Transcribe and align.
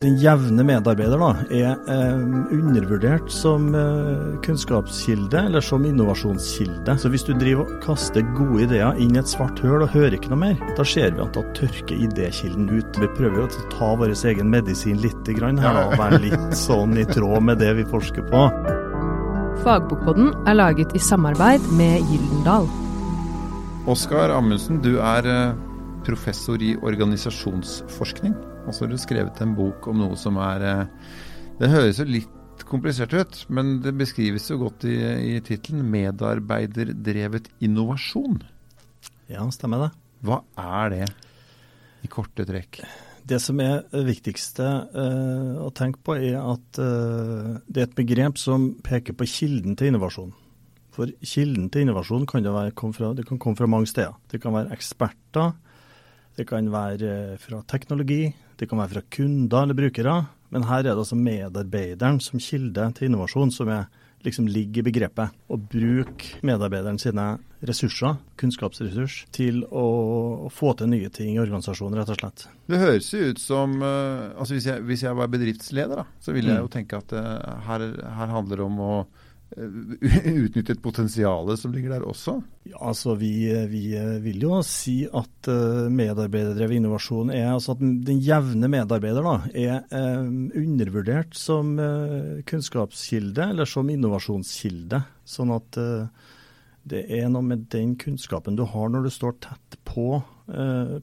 Den 0.00 0.14
jevne 0.16 0.64
medarbeider 0.64 1.20
da, 1.20 1.26
er 1.52 1.74
eh, 1.92 2.20
undervurdert 2.56 3.26
som 3.28 3.66
eh, 3.76 4.38
kunnskapskilde 4.40 5.42
eller 5.50 5.60
som 5.60 5.84
innovasjonskilde. 5.84 6.94
Så 6.96 7.10
hvis 7.12 7.26
du 7.28 7.34
driver 7.36 7.66
og 7.66 7.82
kaster 7.84 8.24
gode 8.32 8.62
ideer 8.62 8.96
inn 8.96 9.12
i 9.12 9.20
et 9.20 9.28
svart 9.28 9.60
høl 9.60 9.84
og 9.84 9.92
hører 9.92 10.16
ikke 10.16 10.30
noe 10.32 10.40
mer, 10.40 10.62
da 10.78 10.86
ser 10.88 11.12
vi 11.12 11.20
at 11.20 11.36
da 11.36 11.42
tørker 11.52 12.00
idékilden 12.08 12.70
ut. 12.72 12.96
Vi 12.96 13.10
prøver 13.18 13.42
jo 13.42 13.44
å 13.44 13.66
ta 13.76 13.90
vår 14.00 14.14
egen 14.32 14.48
medisin 14.48 15.02
litt 15.04 15.28
grann 15.36 15.60
her 15.60 15.76
da, 15.76 15.82
og 15.90 16.00
være 16.00 16.22
litt 16.24 16.56
sånn 16.56 16.96
i 16.96 17.04
tråd 17.04 17.44
med 17.50 17.60
det 17.60 17.74
vi 17.82 17.84
forsker 17.92 18.24
på. 18.32 18.46
Fagbokpodden 19.66 20.32
er 20.48 20.56
laget 20.56 20.96
i 20.96 21.02
samarbeid 21.10 21.66
med 21.76 22.08
Gyldendal. 22.08 22.70
Oskar 23.84 24.32
Amundsen, 24.32 24.80
du 24.80 24.94
er 24.96 25.28
eh, 25.28 25.58
professor 26.08 26.56
i 26.64 26.72
organisasjonsforskning. 26.80 28.46
Og 28.66 28.74
så 28.74 28.84
har 28.84 28.92
du 28.92 29.00
skrevet 29.00 29.40
en 29.42 29.56
bok 29.56 29.88
om 29.90 29.98
noe 30.02 30.18
som 30.20 30.38
er 30.42 30.66
eh, 30.66 31.10
Det 31.60 31.70
høres 31.72 32.00
jo 32.00 32.06
litt 32.08 32.64
komplisert 32.68 33.14
ut, 33.16 33.38
men 33.48 33.78
det 33.84 33.94
beskrives 33.98 34.48
jo 34.50 34.60
godt 34.60 34.84
i, 34.88 34.96
i 35.34 35.40
tittelen 35.44 35.86
'Medarbeiderdrevet 35.90 37.48
innovasjon'. 37.64 38.42
Ja, 39.30 39.46
stemmer 39.54 39.86
det. 39.86 39.90
Hva 40.26 40.42
er 40.60 40.92
det, 40.92 41.06
i 42.04 42.10
korte 42.12 42.44
trekk? 42.48 42.82
Det 43.30 43.38
som 43.42 43.60
er 43.62 43.84
det 43.92 44.04
viktigste 44.08 44.66
uh, 44.92 45.60
å 45.64 45.70
tenke 45.76 46.00
på, 46.04 46.16
er 46.18 46.38
at 46.40 46.80
uh, 46.80 47.56
det 47.68 47.82
er 47.82 47.88
et 47.88 47.98
begrep 47.98 48.40
som 48.40 48.70
peker 48.84 49.16
på 49.16 49.28
kilden 49.28 49.76
til 49.78 49.92
innovasjon. 49.92 50.32
For 50.94 51.12
kilden 51.22 51.68
til 51.70 51.86
innovasjon 51.86 52.26
kan, 52.28 52.44
det 52.44 52.52
være, 52.52 53.14
det 53.16 53.26
kan 53.28 53.40
komme 53.40 53.56
fra 53.56 53.68
mange 53.70 53.88
steder. 53.88 54.16
Det 54.32 54.40
kan 54.42 54.56
være 54.56 54.74
eksperter, 54.74 55.54
det 56.40 56.46
kan 56.48 56.68
være 56.72 57.36
fra 57.40 57.60
teknologi, 57.68 58.30
det 58.56 58.68
kan 58.68 58.80
være 58.80 58.94
fra 58.94 59.06
kunder 59.12 59.66
eller 59.66 59.76
brukere, 59.76 60.14
men 60.50 60.64
her 60.64 60.80
er 60.80 60.94
det 60.94 61.02
altså 61.02 61.18
medarbeideren 61.18 62.20
som 62.24 62.40
kilde 62.40 62.86
til 62.96 63.10
innovasjon 63.10 63.52
som 63.52 63.68
er, 63.68 63.90
liksom 64.24 64.48
ligger 64.52 64.82
i 64.82 64.86
begrepet. 64.88 65.36
Å 65.48 65.56
bruke 65.56 66.40
medarbeideren 66.44 66.98
sine 67.00 67.26
ressurser, 67.64 68.18
kunnskapsressurs, 68.40 69.22
til 69.36 69.62
å, 69.68 70.48
få 70.52 70.74
til 70.76 70.90
nye 70.92 71.12
ting 71.12 71.36
i 71.36 71.40
organisasjonen, 71.40 72.00
rett 72.00 72.12
og 72.12 72.20
slett. 72.20 72.44
Det 72.68 72.80
høres 72.80 73.08
jo 73.12 73.30
ut 73.30 73.40
som 73.40 73.78
uh, 73.84 74.32
altså 74.40 74.56
hvis 74.56 74.68
jeg, 74.72 74.84
hvis 74.88 75.04
jeg, 75.06 75.16
var 75.20 75.32
bedriftsleder, 75.32 76.02
da, 76.02 76.20
så 76.24 76.36
ville 76.36 76.52
jeg 76.52 76.64
jo 76.64 76.68
mm. 76.68 76.74
tenke 76.76 77.00
at 77.00 77.16
uh, 77.16 77.64
her, 77.68 77.86
her 78.16 78.32
handler 78.36 78.60
det 78.60 78.68
om 78.68 78.80
å 78.84 78.94
Eh, 79.04 79.29
utnyttet 80.46 80.82
potensialet 80.82 81.58
som 81.58 81.72
ligger 81.74 81.96
der 81.96 82.06
også? 82.06 82.36
Ja, 82.70 82.78
altså 82.90 83.16
vi, 83.18 83.32
vi 83.70 83.84
vil 84.22 84.44
jo 84.44 84.60
si 84.66 85.02
at 85.06 85.50
medarbeiderdrevet 85.90 86.78
innovasjon 86.78 87.32
er 87.34 87.48
altså 87.52 87.74
at 87.74 87.82
den 87.82 88.20
jevne 88.22 88.70
medarbeider 88.70 89.26
da, 89.26 89.36
er 89.50 90.28
undervurdert 90.60 91.34
som 91.38 91.72
kunnskapskilde 92.46 93.50
eller 93.54 93.68
som 93.68 93.90
innovasjonskilde. 93.90 95.02
Sånn 95.26 95.54
at 95.54 95.80
det 96.90 97.02
er 97.10 97.26
noe 97.32 97.44
med 97.46 97.66
den 97.74 97.96
kunnskapen 98.00 98.58
du 98.58 98.64
har 98.68 98.92
når 98.92 99.08
du 99.08 99.14
står 99.14 99.34
tett 99.42 99.80
på, 99.88 100.20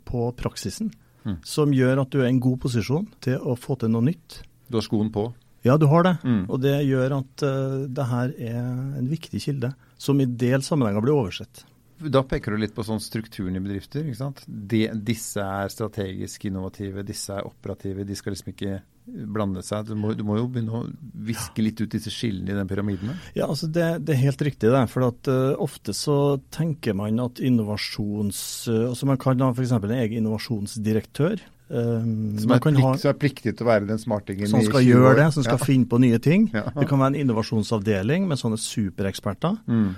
på 0.07 0.23
praksisen, 0.39 0.93
mm. 1.27 1.41
som 1.45 1.75
gjør 1.75 2.05
at 2.05 2.13
du 2.13 2.21
er 2.21 2.29
i 2.29 2.35
en 2.35 2.43
god 2.43 2.61
posisjon 2.63 3.11
til 3.23 3.43
å 3.43 3.57
få 3.59 3.77
til 3.81 3.91
noe 3.93 4.07
nytt. 4.07 4.41
Du 4.67 4.79
har 4.79 4.87
skoen 4.87 5.11
på? 5.13 5.29
Ja, 5.67 5.77
du 5.79 5.87
har 5.91 6.07
det. 6.07 6.17
Mm. 6.23 6.43
Og 6.47 6.61
det 6.63 6.75
gjør 6.87 7.19
at 7.21 7.47
uh, 7.47 7.87
det 7.87 8.11
her 8.11 8.35
er 8.51 8.61
en 9.01 9.09
viktig 9.11 9.41
kilde, 9.43 9.73
som 9.99 10.19
i 10.23 10.29
del 10.29 10.63
sammenhenger 10.65 11.03
blir 11.03 11.17
oversett. 11.17 11.65
Da 11.97 12.21
peker 12.21 12.53
du 12.53 12.61
litt 12.61 12.75
på 12.77 12.85
sånn 12.85 13.01
strukturen 13.01 13.55
i 13.57 13.61
bedrifter. 13.61 14.05
ikke 14.05 14.19
sant? 14.19 14.43
De, 14.45 14.83
disse 15.01 15.41
er 15.41 15.71
strategisk 15.73 16.45
innovative, 16.45 17.01
disse 17.05 17.33
er 17.33 17.47
operative. 17.47 18.05
De 18.05 18.17
skal 18.17 18.35
liksom 18.35 18.51
ikke 18.53 18.77
blande 19.07 19.63
seg. 19.65 19.87
Du 19.89 19.97
må, 19.97 20.11
du 20.13 20.21
må 20.27 20.37
jo 20.37 20.45
begynne 20.51 20.77
å 20.77 20.83
viske 21.25 21.63
litt 21.63 21.81
ut 21.81 21.95
disse 21.95 22.13
skillene 22.13 22.53
i 22.53 22.59
den 22.59 22.69
pyramiden? 22.69 23.15
Ja, 23.33 23.47
altså 23.47 23.69
det, 23.71 23.87
det, 24.05 24.13
er 24.13 24.27
helt 24.27 24.45
riktig. 24.45 24.69
det. 24.73 24.83
For 24.93 25.07
at, 25.09 25.31
uh, 25.31 25.57
Ofte 25.63 25.95
så 25.97 26.37
tenker 26.53 26.97
man 26.97 27.17
at 27.23 27.42
innovasjons... 27.42 28.39
Uh, 28.69 28.89
altså 28.92 29.09
Man 29.09 29.21
kan 29.21 29.42
ha 29.42 29.49
f.eks. 29.55 29.73
en 29.80 29.97
egen 29.97 30.21
innovasjonsdirektør. 30.21 31.42
Um, 31.67 32.38
som, 32.39 32.54
er 32.55 32.61
plikt, 32.64 32.80
ha, 32.80 32.92
som, 32.95 33.10
er 33.11 33.17
pliktig 33.20 33.52
til 33.52 33.66
å 33.66 33.67
være 33.67 33.89
den 33.89 34.00
smartingen 34.00 34.48
som 34.48 34.61
skal 34.64 34.86
gjøre 34.86 35.17
det, 35.20 35.26
som 35.36 35.44
skal 35.44 35.58
ja. 35.60 35.67
finne 35.67 35.89
på 35.92 36.00
nye 36.00 36.20
ting. 36.23 36.48
Ja. 36.55 36.70
Det 36.72 36.88
kan 36.88 37.02
være 37.02 37.16
en 37.16 37.23
innovasjonsavdeling 37.26 38.28
med 38.30 38.39
sånne 38.39 38.60
supereksperter. 38.61 39.58
Mm. 39.67 39.89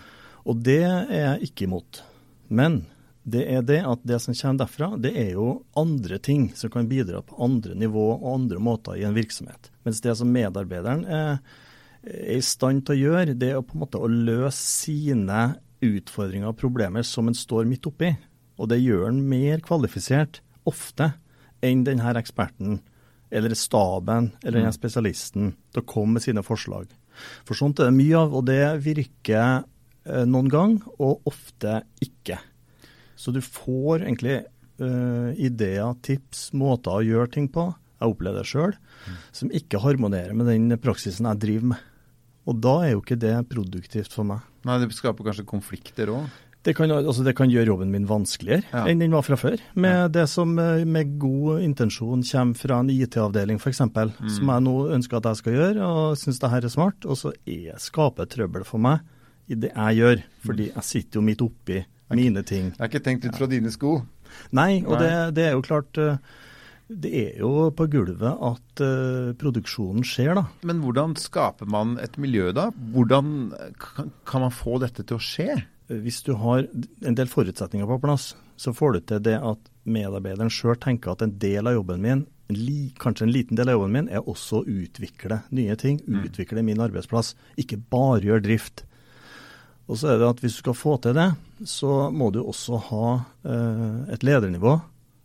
Og 0.49 0.63
det 0.65 0.81
er 0.87 1.19
jeg 1.19 1.51
ikke 1.51 1.67
imot. 1.67 2.01
Men 2.49 2.81
det 3.29 3.43
er 3.53 3.61
det 3.65 3.79
at 3.85 4.01
det 4.07 4.17
som 4.23 4.33
kommer 4.33 4.63
derfra, 4.63 4.89
det 4.97 5.13
er 5.13 5.33
jo 5.35 5.47
andre 5.77 6.17
ting 6.23 6.49
som 6.57 6.71
kan 6.73 6.89
bidra 6.89 7.21
på 7.25 7.37
andre 7.45 7.77
nivå 7.77 8.07
og 8.15 8.27
andre 8.33 8.61
måter 8.63 8.97
i 8.97 9.05
en 9.05 9.17
virksomhet. 9.17 9.69
Mens 9.85 10.01
det 10.01 10.15
som 10.17 10.31
medarbeideren 10.33 11.05
er, 11.05 11.37
er 12.01 12.37
i 12.39 12.41
stand 12.45 12.87
til 12.87 12.95
å 12.95 13.01
gjøre, 13.11 13.37
det 13.37 13.53
er 13.53 13.61
på 13.61 13.77
en 13.77 13.85
måte 13.85 14.01
å 14.01 14.09
løse 14.09 14.57
sine 14.57 15.51
utfordringer 15.85 16.49
og 16.49 16.57
problemer 16.59 17.05
som 17.05 17.29
en 17.29 17.37
står 17.37 17.69
midt 17.69 17.85
oppi. 17.91 18.15
Og 18.59 18.71
det 18.71 18.81
gjør 18.81 19.11
en 19.11 19.21
mer 19.29 19.61
kvalifisert 19.63 20.41
ofte 20.67 21.13
enn 21.65 21.83
denne 21.87 22.13
eksperten 22.19 22.79
eller 23.29 23.53
staben 23.57 24.31
eller 24.41 24.59
denne 24.59 24.73
mm. 24.73 24.77
spesialisten 24.77 25.51
til 25.73 25.83
å 25.83 25.89
komme 25.89 26.17
med 26.17 26.25
sine 26.25 26.43
forslag. 26.45 26.89
For 27.47 27.57
sånt 27.57 27.81
er 27.81 27.89
det 27.89 27.97
mye 27.97 28.17
av, 28.17 28.33
og 28.33 28.47
det 28.47 28.63
virker 28.85 29.61
eh, 29.61 30.25
noen 30.25 30.49
gang, 30.51 30.77
og 30.97 31.27
ofte 31.29 31.81
ikke. 32.03 32.39
Så 33.19 33.33
du 33.35 33.41
får 33.43 34.05
egentlig 34.05 34.37
uh, 34.79 35.35
ideer, 35.35 35.91
tips, 36.07 36.49
måter 36.55 36.95
å 36.95 37.03
gjøre 37.03 37.33
ting 37.33 37.49
på, 37.51 37.65
jeg 37.99 38.13
opplever 38.13 38.39
det 38.39 38.47
sjøl, 38.47 38.75
mm. 38.79 39.17
som 39.35 39.51
ikke 39.59 39.81
harmonerer 39.83 40.37
med 40.37 40.47
den 40.47 40.71
praksisen 40.79 41.27
jeg 41.27 41.41
driver 41.43 41.73
med. 41.73 41.87
Og 42.47 42.61
da 42.63 42.77
er 42.85 42.93
jo 42.93 43.01
ikke 43.03 43.19
det 43.19 43.35
produktivt 43.51 44.15
for 44.15 44.25
meg. 44.25 44.45
Nei, 44.65 44.79
Det 44.79 44.95
skaper 44.95 45.27
kanskje 45.27 45.47
konflikter 45.47 46.13
òg? 46.15 46.29
Det 46.67 46.73
kan, 46.75 46.91
altså 46.91 47.23
det 47.23 47.37
kan, 47.39 47.47
gjøre 47.47 47.71
jobben 47.71 47.91
min 47.93 48.07
vanskeligere 48.07 48.65
ja. 48.67 48.81
enn 48.91 48.99
den 48.99 49.13
var 49.15 49.23
fra 49.23 49.37
før. 49.39 49.61
Med 49.79 49.95
ja. 49.95 50.09
det 50.11 50.25
som 50.27 50.57
eh, 50.59 50.83
med 50.83 51.13
god 51.21 51.63
intensjon 51.63 52.25
kommer 52.27 52.59
fra 52.59 52.81
en 52.83 52.91
IT-avdeling 52.91 53.61
f.eks., 53.61 53.79
mm. 53.87 54.27
som 54.35 54.51
jeg 54.51 54.65
nå 54.65 54.73
ønsker 54.97 55.21
at 55.21 55.29
jeg 55.31 55.39
skal 55.39 55.55
gjøre, 55.55 55.87
og 55.87 56.19
syns 56.19 56.41
det 56.43 56.51
her 56.51 56.67
er 56.67 56.73
smart. 56.73 57.07
Og 57.07 57.21
så 57.21 57.31
er, 57.47 57.79
skaper 57.79 58.27
trøbbel 58.27 58.67
for 58.67 58.83
meg 58.83 59.07
i 59.49 59.55
det 59.55 59.71
jeg 59.71 60.01
gjør, 60.01 60.27
fordi 60.49 60.67
mm. 60.67 60.75
jeg 60.75 60.87
sitter 60.89 61.21
jo 61.21 61.25
midt 61.29 61.47
oppi 61.47 61.79
mine 62.11 62.43
ting. 62.43 62.69
Jeg 62.75 62.83
er 62.83 62.91
ikke 62.91 63.05
tenkt 63.07 63.29
ut 63.29 63.39
fra 63.39 63.47
dine 63.49 63.71
sko? 63.71 63.95
Nei, 64.57 64.83
og 64.83 64.97
Nei. 64.97 65.01
Det, 65.01 65.15
det, 65.39 65.47
er 65.47 65.55
jo 65.55 65.65
klart 65.65 65.99
eh, 66.01 66.19
det 66.89 67.15
er 67.23 67.41
jo 67.41 67.69
på 67.77 67.85
gulvet 67.93 68.45
at 68.49 68.81
uh, 68.81 69.31
produksjonen 69.37 70.05
skjer, 70.05 70.35
da. 70.37 70.47
Men 70.65 70.83
hvordan 70.83 71.15
skaper 71.21 71.69
man 71.69 71.97
et 72.01 72.17
miljø 72.21 72.49
da? 72.55 72.69
Hvordan 72.93 73.51
kan, 73.79 74.09
kan 74.25 74.43
man 74.45 74.53
få 74.53 74.79
dette 74.81 75.05
til 75.05 75.19
å 75.19 75.23
skje? 75.23 75.53
Hvis 75.89 76.21
du 76.21 76.35
har 76.37 76.67
en 76.69 77.15
del 77.17 77.29
forutsetninger 77.29 77.87
på 77.89 77.99
plass, 78.03 78.33
så 78.59 78.73
får 78.75 78.93
du 78.93 78.99
til 79.09 79.23
det 79.25 79.37
at 79.41 79.69
medarbeideren 79.89 80.51
sjøl 80.53 80.77
tenker 80.77 81.15
at 81.15 81.23
en 81.25 81.33
del 81.41 81.69
av 81.69 81.79
jobben 81.79 82.03
min, 82.03 82.25
kanskje 83.01 83.25
en 83.25 83.33
liten 83.33 83.57
del 83.57 83.71
av 83.71 83.79
jobben 83.79 83.95
min, 83.95 84.09
er 84.13 84.25
også 84.29 84.61
å 84.61 84.67
utvikle 84.69 85.41
nye 85.55 85.77
ting. 85.81 85.97
Mm. 86.05 86.27
Utvikle 86.29 86.63
min 86.65 86.81
arbeidsplass. 86.83 87.33
Ikke 87.61 87.79
bare 87.81 88.21
gjøre 88.25 88.45
drift. 88.45 88.83
Og 89.89 89.97
så 89.97 90.11
er 90.11 90.19
det 90.21 90.29
at 90.29 90.43
hvis 90.43 90.59
du 90.59 90.61
skal 90.61 90.77
få 90.77 90.97
til 91.01 91.15
det, 91.17 91.31
så 91.65 92.09
må 92.13 92.29
du 92.33 92.43
også 92.43 92.81
ha 92.91 93.05
eh, 93.49 94.13
et 94.13 94.25
ledernivå 94.25 94.75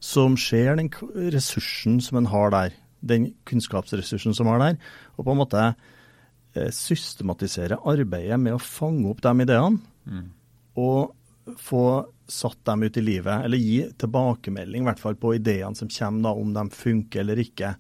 som 0.05 0.39
ser 0.41 0.79
den 0.81 0.89
ressursen 1.35 1.99
som 2.05 2.21
en 2.21 2.31
har 2.33 2.55
der. 2.55 2.79
Den 3.05 3.35
kunnskapsressursen 3.49 4.37
som 4.37 4.49
en 4.49 4.57
har 4.57 4.65
der. 4.65 4.81
Og 5.19 5.27
på 5.27 5.35
en 5.35 5.43
måte 5.43 5.67
eh, 5.67 6.73
systematisere 6.73 7.83
arbeidet 7.85 8.41
med 8.41 8.57
å 8.57 8.63
fange 8.63 9.11
opp 9.13 9.21
de 9.25 9.35
ideene. 9.45 9.85
Mm 10.09 10.33
og 10.81 11.55
få 11.61 11.85
satt 12.27 12.65
dem 12.65 12.83
ut 12.83 12.97
i 12.97 13.05
livet, 13.05 13.45
eller 13.45 13.61
gi 13.61 13.81
tilbakemelding 14.01 14.85
i 14.85 14.89
hvert 14.89 15.03
fall 15.03 15.17
på 15.21 15.35
ideene 15.37 15.77
som 15.77 15.91
kommer, 15.93 16.29
da, 16.29 16.33
om 16.33 16.55
de 16.57 16.65
funker 16.73 17.21
eller 17.21 17.43
ikke. 17.43 17.75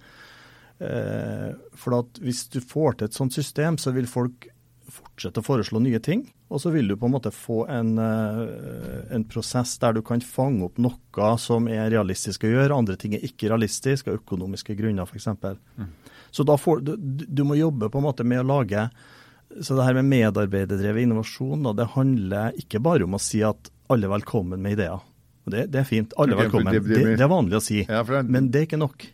Eh, 0.78 1.50
for 1.78 2.04
hvis 2.20 2.44
du 2.52 2.60
får 2.60 2.98
til 2.98 3.08
et 3.08 3.16
sånt 3.16 3.36
system, 3.36 3.78
så 3.80 3.94
vil 3.96 4.10
folk 4.10 4.50
fortsette 4.94 5.40
å 5.40 5.46
foreslå 5.46 5.80
nye 5.82 6.00
ting. 6.02 6.26
Og 6.52 6.60
så 6.60 6.70
vil 6.74 6.90
du 6.90 6.96
på 7.00 7.08
en 7.08 7.14
måte 7.14 7.32
få 7.34 7.64
en, 7.72 7.96
eh, 7.98 9.14
en 9.16 9.24
prosess 9.24 9.78
der 9.82 9.96
du 9.96 10.02
kan 10.02 10.20
fange 10.20 10.68
opp 10.68 10.78
noe 10.78 11.30
som 11.40 11.66
er 11.68 11.90
realistisk 11.90 12.44
å 12.44 12.52
gjøre, 12.52 12.76
andre 12.76 12.96
ting 13.00 13.14
er 13.14 13.24
ikke 13.24 13.48
realistisk, 13.48 14.08
av 14.08 14.20
økonomiske 14.20 14.76
grunner 14.76 15.08
f.eks. 15.08 15.26
Mm. 15.80 15.88
Så 16.30 16.44
får, 16.44 16.84
du, 16.84 16.96
du 17.26 17.44
må 17.44 17.56
jobbe 17.56 17.88
på 17.88 17.98
en 17.98 18.08
måte 18.10 18.26
med 18.26 18.42
å 18.42 18.48
lage 18.58 18.90
så 19.62 19.76
det 19.78 19.86
her 19.86 19.96
med 20.00 20.10
medarbeiderdrevet 20.10 21.04
innovasjon, 21.06 21.62
da, 21.66 21.74
det 21.78 21.92
handler 21.94 22.56
ikke 22.58 22.80
bare 22.82 23.06
om 23.06 23.16
å 23.16 23.22
si 23.22 23.42
at 23.46 23.70
alle 23.92 24.08
er 24.08 24.14
velkommen 24.16 24.62
med 24.62 24.78
ideer. 24.78 25.02
Det, 25.44 25.66
det 25.72 25.82
er 25.82 25.88
fint. 25.88 26.14
Alle 26.20 26.36
er 26.36 26.46
velkommen. 26.46 26.72
Det, 26.72 27.02
det, 27.04 27.20
er 27.20 27.30
vanlig 27.30 27.58
å 27.58 27.64
si. 27.64 27.82
Men 28.24 28.48
det 28.50 28.62
er 28.62 28.68
ikke 28.68 28.80
nok. 28.80 29.04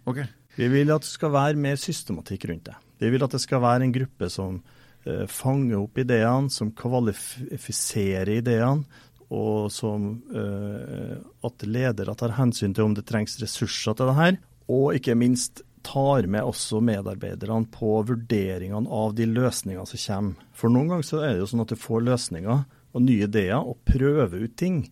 Vi 0.56 0.68
vil 0.70 0.92
at 0.94 1.04
det 1.06 1.10
skal 1.10 1.32
være 1.34 1.60
mer 1.60 1.78
systematikk 1.80 2.46
rundt 2.50 2.68
det. 2.70 2.76
Vi 3.00 3.10
vil 3.12 3.24
at 3.24 3.34
det 3.34 3.42
skal 3.42 3.62
være 3.64 3.86
en 3.86 3.94
gruppe 3.94 4.28
som 4.32 4.60
uh, 4.60 5.24
fanger 5.30 5.80
opp 5.80 6.00
ideene, 6.02 6.52
som 6.52 6.72
kvalifiserer 6.76 8.36
ideene, 8.36 8.84
og 9.30 9.70
som 9.72 10.12
uh, 10.34 11.16
at 11.46 11.66
ledere 11.66 12.14
tar 12.18 12.36
hensyn 12.38 12.74
til 12.74 12.88
om 12.88 12.96
det 12.96 13.06
trengs 13.08 13.38
ressurser 13.42 13.98
til 13.98 14.10
det 14.10 14.18
her. 14.18 14.40
Og 14.70 14.94
ikke 14.98 15.18
minst 15.18 15.64
tar 15.86 16.26
med 16.30 16.42
også 16.46 16.80
medarbeiderne 16.84 17.66
på 17.72 17.92
vurderingene 18.08 18.88
av 18.92 19.14
de 19.18 19.26
løsningene 19.30 19.86
som 19.88 20.00
kommer. 20.06 20.48
For 20.56 20.72
noen 20.72 20.88
ganger 20.92 21.06
så 21.08 21.20
er 21.24 21.32
det 21.34 21.42
jo 21.44 21.50
sånn 21.52 21.64
at 21.64 21.72
du 21.72 21.76
får 21.80 22.04
løsninger 22.08 22.64
og 22.90 23.02
nye 23.06 23.26
ideer 23.28 23.60
og 23.60 23.78
prøver 23.86 24.44
ut 24.44 24.56
ting 24.60 24.82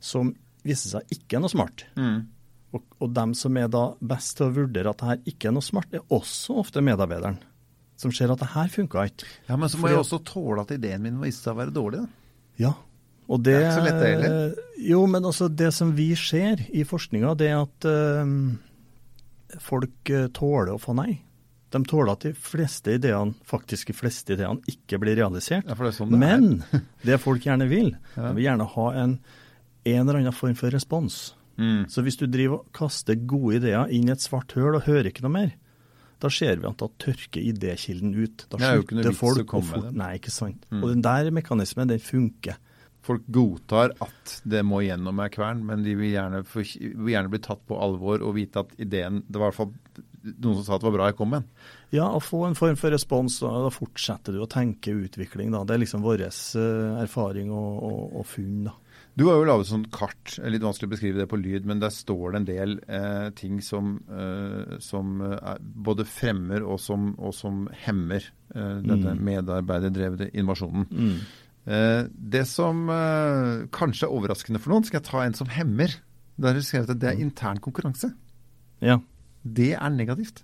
som 0.00 0.34
viser 0.66 0.92
seg 0.98 1.14
ikke 1.16 1.38
er 1.38 1.44
noe 1.44 1.52
smart. 1.52 1.86
Mm. 1.96 2.26
Og, 2.76 2.82
og 3.02 3.14
dem 3.16 3.32
som 3.34 3.56
er 3.58 3.70
da 3.72 3.86
best 4.00 4.36
til 4.38 4.46
å 4.50 4.54
vurdere 4.60 4.92
at 4.92 5.00
det 5.00 5.08
her 5.08 5.22
ikke 5.32 5.48
er 5.50 5.56
noe 5.56 5.66
smart, 5.66 5.90
er 5.96 6.04
også 6.14 6.58
ofte 6.62 6.82
medarbeideren. 6.84 7.40
Som 8.00 8.12
ser 8.16 8.30
at 8.32 8.40
det 8.40 8.52
her 8.54 8.70
funka 8.72 9.08
ikke. 9.10 9.26
Ja, 9.48 9.56
Men 9.56 9.68
så 9.68 9.76
må 9.80 9.88
Fordi- 9.88 9.96
jeg 9.96 10.04
også 10.04 10.20
tåle 10.24 10.62
at 10.62 10.70
ideen 10.76 11.02
min 11.02 11.18
viste 11.20 11.42
seg 11.48 11.56
å 11.56 11.60
være 11.64 11.74
dårlig. 11.74 12.00
da. 12.04 12.08
Ja. 12.60 12.72
Og 13.30 13.42
det, 13.42 13.52
Det 13.54 13.62
er 13.62 13.66
ikke 13.66 13.80
så 13.80 13.84
lett, 13.84 14.00
det 14.00 14.12
heller. 14.14 14.54
Jo, 14.90 15.06
men 15.06 15.22
altså 15.24 15.48
det 15.54 15.72
som 15.74 15.92
vi 15.94 16.14
ser 16.14 16.62
i 16.74 16.82
forskninga, 16.84 17.36
det 17.38 17.48
er 17.50 17.60
at 17.62 17.84
eh, 17.84 18.32
folk 19.62 20.12
eh, 20.12 20.28
tåler 20.36 20.74
å 20.74 20.80
få 20.80 20.94
nei. 20.98 21.20
De 21.70 21.80
tåler 21.86 22.12
at 22.16 22.24
de 22.26 22.32
fleste 22.34 22.96
ideene, 22.98 23.36
faktisk 23.46 23.92
de 23.92 23.94
fleste 23.94 24.34
ideene, 24.34 24.58
ikke 24.70 24.98
blir 25.02 25.18
realisert. 25.20 25.68
Ja, 25.68 25.76
det 25.78 25.92
er 25.92 25.94
sånn 25.94 26.14
det 26.14 26.18
Men 26.18 26.82
det 27.06 27.20
folk 27.22 27.46
gjerne 27.46 27.68
vil, 27.70 27.92
de 28.16 28.32
vil 28.34 28.46
gjerne 28.48 28.66
ha 28.72 28.86
en, 29.04 29.18
en 29.86 30.00
eller 30.02 30.22
annen 30.22 30.36
form 30.36 30.56
for 30.58 30.74
respons. 30.74 31.20
Mm. 31.60 31.84
Så 31.92 32.02
hvis 32.02 32.18
du 32.18 32.26
driver 32.26 32.62
og 32.62 32.70
kaster 32.74 33.18
gode 33.28 33.60
ideer 33.60 33.90
inn 33.92 34.08
i 34.08 34.14
et 34.14 34.24
svart 34.24 34.54
høl 34.56 34.78
og 34.78 34.86
hører 34.88 35.10
ikke 35.12 35.26
noe 35.26 35.36
mer, 35.36 35.52
da 36.20 36.28
ser 36.32 36.58
vi 36.60 36.68
at 36.68 36.80
da 36.80 36.88
tørker 37.00 37.40
idékilden 37.40 38.12
ut. 38.16 38.44
Da 38.52 38.58
er 38.60 38.82
slutter 38.82 39.12
å 39.12 39.16
folk 39.16 39.46
komme 39.48 39.78
å 39.78 39.84
det. 39.86 39.92
Nei, 39.96 40.14
ikke 40.18 40.32
sant. 40.34 40.66
Mm. 40.68 40.82
Og 40.82 40.90
den 40.92 41.04
der 41.04 41.30
mekanismen, 41.32 41.88
den 41.88 42.02
funker. 42.02 42.58
Folk 43.06 43.24
godtar 43.32 43.94
at 44.04 44.34
det 44.44 44.60
må 44.68 44.82
gjennom 44.84 45.20
ei 45.24 45.30
kvern, 45.32 45.62
men 45.64 45.82
de 45.86 45.94
vil 45.96 46.12
gjerne, 46.12 46.42
for, 46.44 46.66
vil 46.80 47.14
gjerne 47.14 47.32
bli 47.32 47.40
tatt 47.46 47.62
på 47.68 47.78
alvor 47.80 48.20
og 48.20 48.34
vite 48.36 48.60
at 48.60 48.74
ideen 48.76 49.22
Det 49.26 49.40
var 49.40 49.48
i 49.48 49.54
hvert 49.54 49.60
fall 49.62 49.72
noen 50.20 50.58
som 50.58 50.64
sa 50.66 50.74
at 50.76 50.82
det 50.82 50.88
var 50.90 50.96
bra 50.98 51.06
jeg 51.08 51.16
kom 51.16 51.30
med 51.32 51.40
den. 51.46 51.64
Ja, 51.96 52.10
å 52.12 52.20
få 52.20 52.42
en 52.44 52.58
form 52.58 52.76
for 52.76 52.92
respons, 52.92 53.38
Da, 53.40 53.54
da 53.64 53.70
fortsetter 53.72 54.36
du 54.36 54.42
å 54.44 54.50
tenke 54.52 54.92
utvikling. 54.92 55.48
Da. 55.54 55.64
Det 55.64 55.78
er 55.78 55.82
liksom 55.86 56.04
vår 56.04 56.26
eh, 56.28 57.00
erfaring 57.00 57.48
og, 57.56 57.82
og, 57.88 58.02
og 58.20 58.26
funn. 58.28 58.66
da. 58.68 58.76
Du 59.18 59.24
har 59.26 59.40
jo 59.40 59.46
laget 59.48 59.66
sånn 59.72 59.88
kart, 59.90 60.36
litt 60.44 60.62
vanskelig 60.62 60.86
å 60.86 60.92
beskrive 60.92 61.18
det 61.22 61.26
på 61.32 61.40
lyd, 61.40 61.64
men 61.66 61.80
der 61.82 61.90
står 61.92 62.30
det 62.30 62.38
en 62.38 62.46
del 62.48 62.76
eh, 62.86 63.30
ting 63.36 63.58
som, 63.64 63.96
eh, 64.12 64.76
som 64.84 65.16
eh, 65.26 65.34
er, 65.54 65.58
både 65.60 66.06
fremmer 66.08 66.62
og 66.68 66.78
som, 66.80 67.10
og 67.18 67.34
som 67.36 67.64
hemmer 67.86 68.22
eh, 68.54 68.76
denne 68.84 69.16
Mm. 69.16 69.24
medarbeiderdrevne 69.26 70.30
innovasjonen. 70.30 70.86
Mm. 70.92 71.16
Eh, 71.68 72.04
det 72.10 72.46
som 72.48 72.86
eh, 72.92 73.66
kanskje 73.74 74.06
er 74.08 74.14
overraskende 74.16 74.60
for 74.62 74.72
noen, 74.72 74.86
skal 74.86 75.00
jeg 75.00 75.08
ta 75.10 75.24
en 75.24 75.36
som 75.36 75.50
hemmer. 75.52 75.92
Der 76.40 76.52
har 76.52 76.60
du 76.60 76.64
skrevet 76.64 76.94
at 76.94 77.00
det 77.02 77.10
er 77.12 77.20
intern 77.20 77.60
konkurranse. 77.60 78.12
Ja. 78.80 78.98
Det 79.44 79.74
er 79.76 79.92
negativt. 79.92 80.42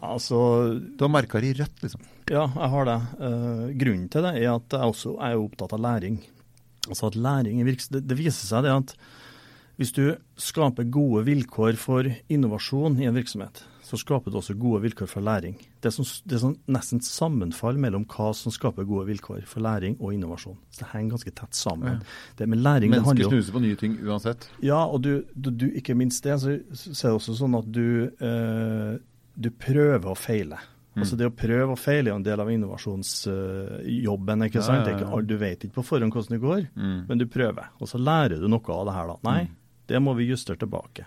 Altså, 0.00 0.78
Du 0.96 1.04
har 1.04 1.12
merka 1.12 1.40
det 1.40 1.54
i 1.54 1.58
rødt, 1.60 1.80
liksom. 1.82 2.04
ja, 2.30 2.44
jeg 2.46 2.70
har 2.74 2.84
det. 2.88 2.98
Eh, 3.20 3.64
grunnen 3.80 4.08
til 4.12 4.22
det 4.24 4.34
er 4.38 4.52
at 4.54 4.76
jeg 4.76 4.92
også 4.92 5.16
er 5.20 5.40
opptatt 5.40 5.74
av 5.76 5.82
læring. 5.82 6.20
Altså 6.88 7.10
at 7.10 7.16
læring 7.16 7.60
det, 7.66 8.06
det 8.06 8.16
viser 8.18 8.46
seg 8.48 8.64
det 8.64 8.72
at 8.72 8.94
hvis 9.80 9.92
du 9.96 10.04
skaper 10.36 10.84
gode 10.92 11.24
vilkår 11.24 11.76
for 11.80 12.04
innovasjon 12.28 12.98
i 13.00 13.06
en 13.08 13.16
virksomhet, 13.16 13.62
så 13.90 13.98
skaper 13.98 14.30
det 14.30 14.38
også 14.38 14.54
gode 14.60 14.82
vilkår 14.84 15.08
for 15.10 15.24
læring. 15.26 15.56
Det 15.82 15.90
er, 15.90 15.94
som, 15.96 16.06
det 16.30 16.36
er 16.36 16.42
sånn 16.44 16.56
nesten 16.70 17.00
sammenfall 17.02 17.76
mellom 17.82 18.04
hva 18.06 18.28
som 18.38 18.52
skaper 18.54 18.86
gode 18.86 19.08
vilkår 19.10 19.42
for 19.50 19.64
læring 19.66 19.96
og 19.98 20.12
innovasjon. 20.14 20.56
Så 20.70 20.84
det 20.84 20.90
henger 20.92 21.16
ganske 21.16 21.32
tett 21.40 21.58
sammen. 21.58 21.98
Det 22.38 22.46
med 22.48 22.62
læring, 22.62 22.92
det 22.94 23.00
handler 23.02 23.14
Mennesker 23.18 23.24
jo 23.26 23.42
snuser 23.42 23.56
på 23.58 23.62
nye 23.66 23.78
ting 23.80 23.96
uansett. 24.06 24.46
Ja, 24.62 24.84
og 24.86 25.02
du, 25.02 25.24
du, 25.34 25.50
du 25.50 25.66
ikke 25.74 25.96
minst 25.98 26.22
det, 26.22 26.38
så, 26.38 26.54
så 26.72 27.08
er 27.08 27.10
det 27.10 27.16
også 27.18 27.34
sånn 27.40 27.58
at 27.58 27.72
du, 27.74 27.86
eh, 28.22 28.92
du 29.34 29.50
prøver 29.50 30.12
å 30.12 30.16
feile. 30.16 30.62
Mm. 30.94 31.02
Altså 31.04 31.16
Det 31.18 31.26
å 31.30 31.34
prøve 31.34 31.70
og 31.74 31.78
feile 31.78 32.10
er 32.10 32.16
en 32.18 32.22
del 32.26 32.40
av 32.42 32.48
innovasjonsjobben. 32.50 34.42
ikke 34.46 34.58
Ja, 34.58 34.62
sant? 34.62 34.78
ja, 34.78 34.84
Det 34.84 34.92
er 34.94 34.98
ja. 35.00 35.06
ikke, 35.10 35.26
du 35.26 35.36
vet 35.38 35.64
ikke 35.64 35.78
på 35.80 35.84
forhånd 35.86 36.12
hvordan 36.12 36.34
det 36.36 36.40
går, 36.40 36.68
Mm. 36.76 37.06
men 37.08 37.18
du 37.18 37.26
prøver. 37.26 37.68
Og 37.80 37.88
så 37.88 37.98
lærer 37.98 38.40
du 38.40 38.48
noe 38.48 38.60
av 38.68 38.86
det 38.86 38.94
her. 38.94 39.06
da. 39.06 39.16
Nei, 39.24 39.42
Mm. 39.44 39.56
det 39.86 40.02
må 40.02 40.14
vi 40.16 40.28
justere 40.28 40.56
tilbake. 40.56 41.04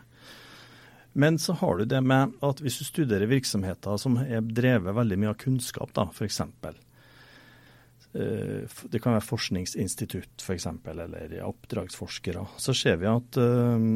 Men 1.13 1.37
så 1.39 1.53
har 1.53 1.77
du 1.77 1.85
det 1.85 2.01
med 2.01 2.33
at 2.41 2.61
hvis 2.63 2.79
du 2.81 2.87
studerer 2.87 3.29
virksomheter 3.29 3.99
som 4.01 4.17
er 4.21 4.41
drevet 4.41 4.95
veldig 4.97 5.19
mye 5.21 5.33
av 5.33 5.37
kunnskap, 5.43 5.93
da, 5.93 6.07
f.eks. 6.09 6.41
Det 8.13 8.99
kan 9.01 9.15
være 9.15 9.25
forskningsinstitutt 9.25 10.43
for 10.45 10.53
eksempel, 10.55 10.99
eller 11.05 11.39
oppdragsforskere. 11.45 12.45
Så 12.61 12.75
ser 12.77 12.99
vi 13.01 13.09
at 13.09 13.39
eh, 13.41 13.87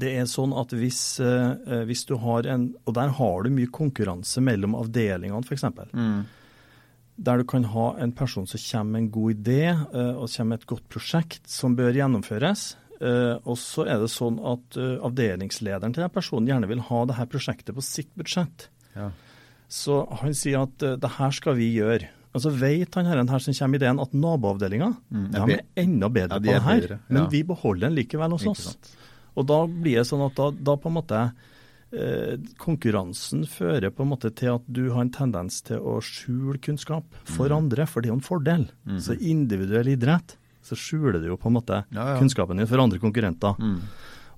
det 0.00 0.12
er 0.18 0.28
sånn 0.30 0.52
at 0.56 0.74
hvis, 0.76 1.00
eh, 1.24 1.86
hvis 1.88 2.04
du 2.08 2.16
har 2.20 2.46
en 2.50 2.68
Og 2.84 2.94
der 2.98 3.14
har 3.16 3.42
du 3.42 3.50
mye 3.54 3.70
konkurranse 3.72 4.42
mellom 4.44 4.76
avdelingene, 4.78 5.42
f.eks. 5.46 5.66
Mm. 5.94 6.20
Der 7.20 7.40
du 7.40 7.44
kan 7.44 7.66
ha 7.72 7.94
en 8.00 8.12
person 8.16 8.46
som 8.48 8.60
kommer 8.60 8.92
med 8.92 9.02
en 9.02 9.10
god 9.14 9.40
idé 9.40 9.62
eh, 9.70 10.14
og 10.14 10.30
kommer 10.30 10.54
med 10.54 10.62
et 10.62 10.70
godt 10.74 10.86
prosjekt 10.88 11.50
som 11.50 11.76
bør 11.76 11.96
gjennomføres. 11.96 12.74
Eh, 13.00 13.36
og 13.48 13.56
så 13.56 13.86
er 13.88 13.98
det 14.02 14.10
sånn 14.12 14.36
at 14.44 14.76
eh, 14.76 14.98
avdelingslederen 15.06 15.94
til 15.96 16.02
den 16.04 16.12
personen 16.12 16.50
gjerne 16.50 16.68
vil 16.68 16.82
ha 16.90 17.02
det 17.08 17.16
her 17.16 17.28
prosjektet 17.32 17.72
på 17.76 17.84
sitt 17.84 18.10
budsjett. 18.18 18.68
Ja. 18.94 19.10
Så 19.72 20.02
han 20.20 20.34
sier 20.36 20.66
at 20.66 20.82
eh, 20.84 20.96
det 21.00 21.12
her 21.16 21.30
skal 21.32 21.56
vi 21.56 21.70
gjøre. 21.78 22.10
Og 22.36 22.42
så 22.44 22.50
vet 22.54 22.94
han 22.94 23.08
herren 23.08 23.30
her 23.32 23.40
som 23.42 23.54
kommer 23.56 23.80
ideen 23.80 23.98
at 24.04 24.12
naboavdelinga 24.14 24.90
Mm, 25.10 25.30
er 25.34 25.46
de 25.48 25.54
er 25.56 25.64
enda 25.82 26.08
bedre 26.12 26.36
Ja, 26.36 26.38
de 26.38 26.46
på 26.46 26.52
det 26.52 26.62
her, 26.62 26.80
bedre, 26.84 26.98
ja. 27.00 27.14
men 27.16 27.30
vi 27.32 27.40
beholder 27.48 27.88
den 27.88 27.96
likevel 27.98 28.36
hos 28.36 28.46
oss. 28.46 28.66
Og 29.34 29.46
da 29.48 29.62
blir 29.66 29.96
det 29.98 30.06
sånn 30.06 30.22
at 30.28 30.36
da, 30.38 30.50
da 30.54 30.76
på 30.78 30.90
en 30.92 30.94
måte 31.00 31.22
eh, 31.90 32.36
Konkurransen 32.62 33.46
fører 33.50 33.90
på 33.90 34.04
en 34.04 34.12
måte 34.12 34.30
til 34.36 34.52
at 34.58 34.66
du 34.70 34.84
har 34.92 35.02
en 35.06 35.10
tendens 35.14 35.58
til 35.66 35.80
å 35.82 35.96
skjule 36.04 36.60
kunnskap 36.62 37.04
for 37.24 37.48
Mm. 37.50 37.56
andre, 37.56 37.86
for 37.86 38.00
det 38.02 38.10
er 38.10 38.14
jo 38.14 38.18
en 38.20 38.28
fordel. 38.28 38.68
Mm. 38.86 39.00
Så 39.00 39.16
individuell 39.18 39.88
idrett 39.96 40.36
så 40.62 40.76
skjuler 40.76 41.20
du 41.20 41.28
jo 41.30 41.36
på 41.40 41.48
en 41.50 41.56
måte 41.58 41.84
Ja, 41.90 42.14
ja. 42.14 42.18
kunnskapen 42.20 42.56
din 42.60 42.66
for 42.70 42.78
andre 42.82 42.98
konkurrenter. 43.02 43.56
Mm. 43.58 43.80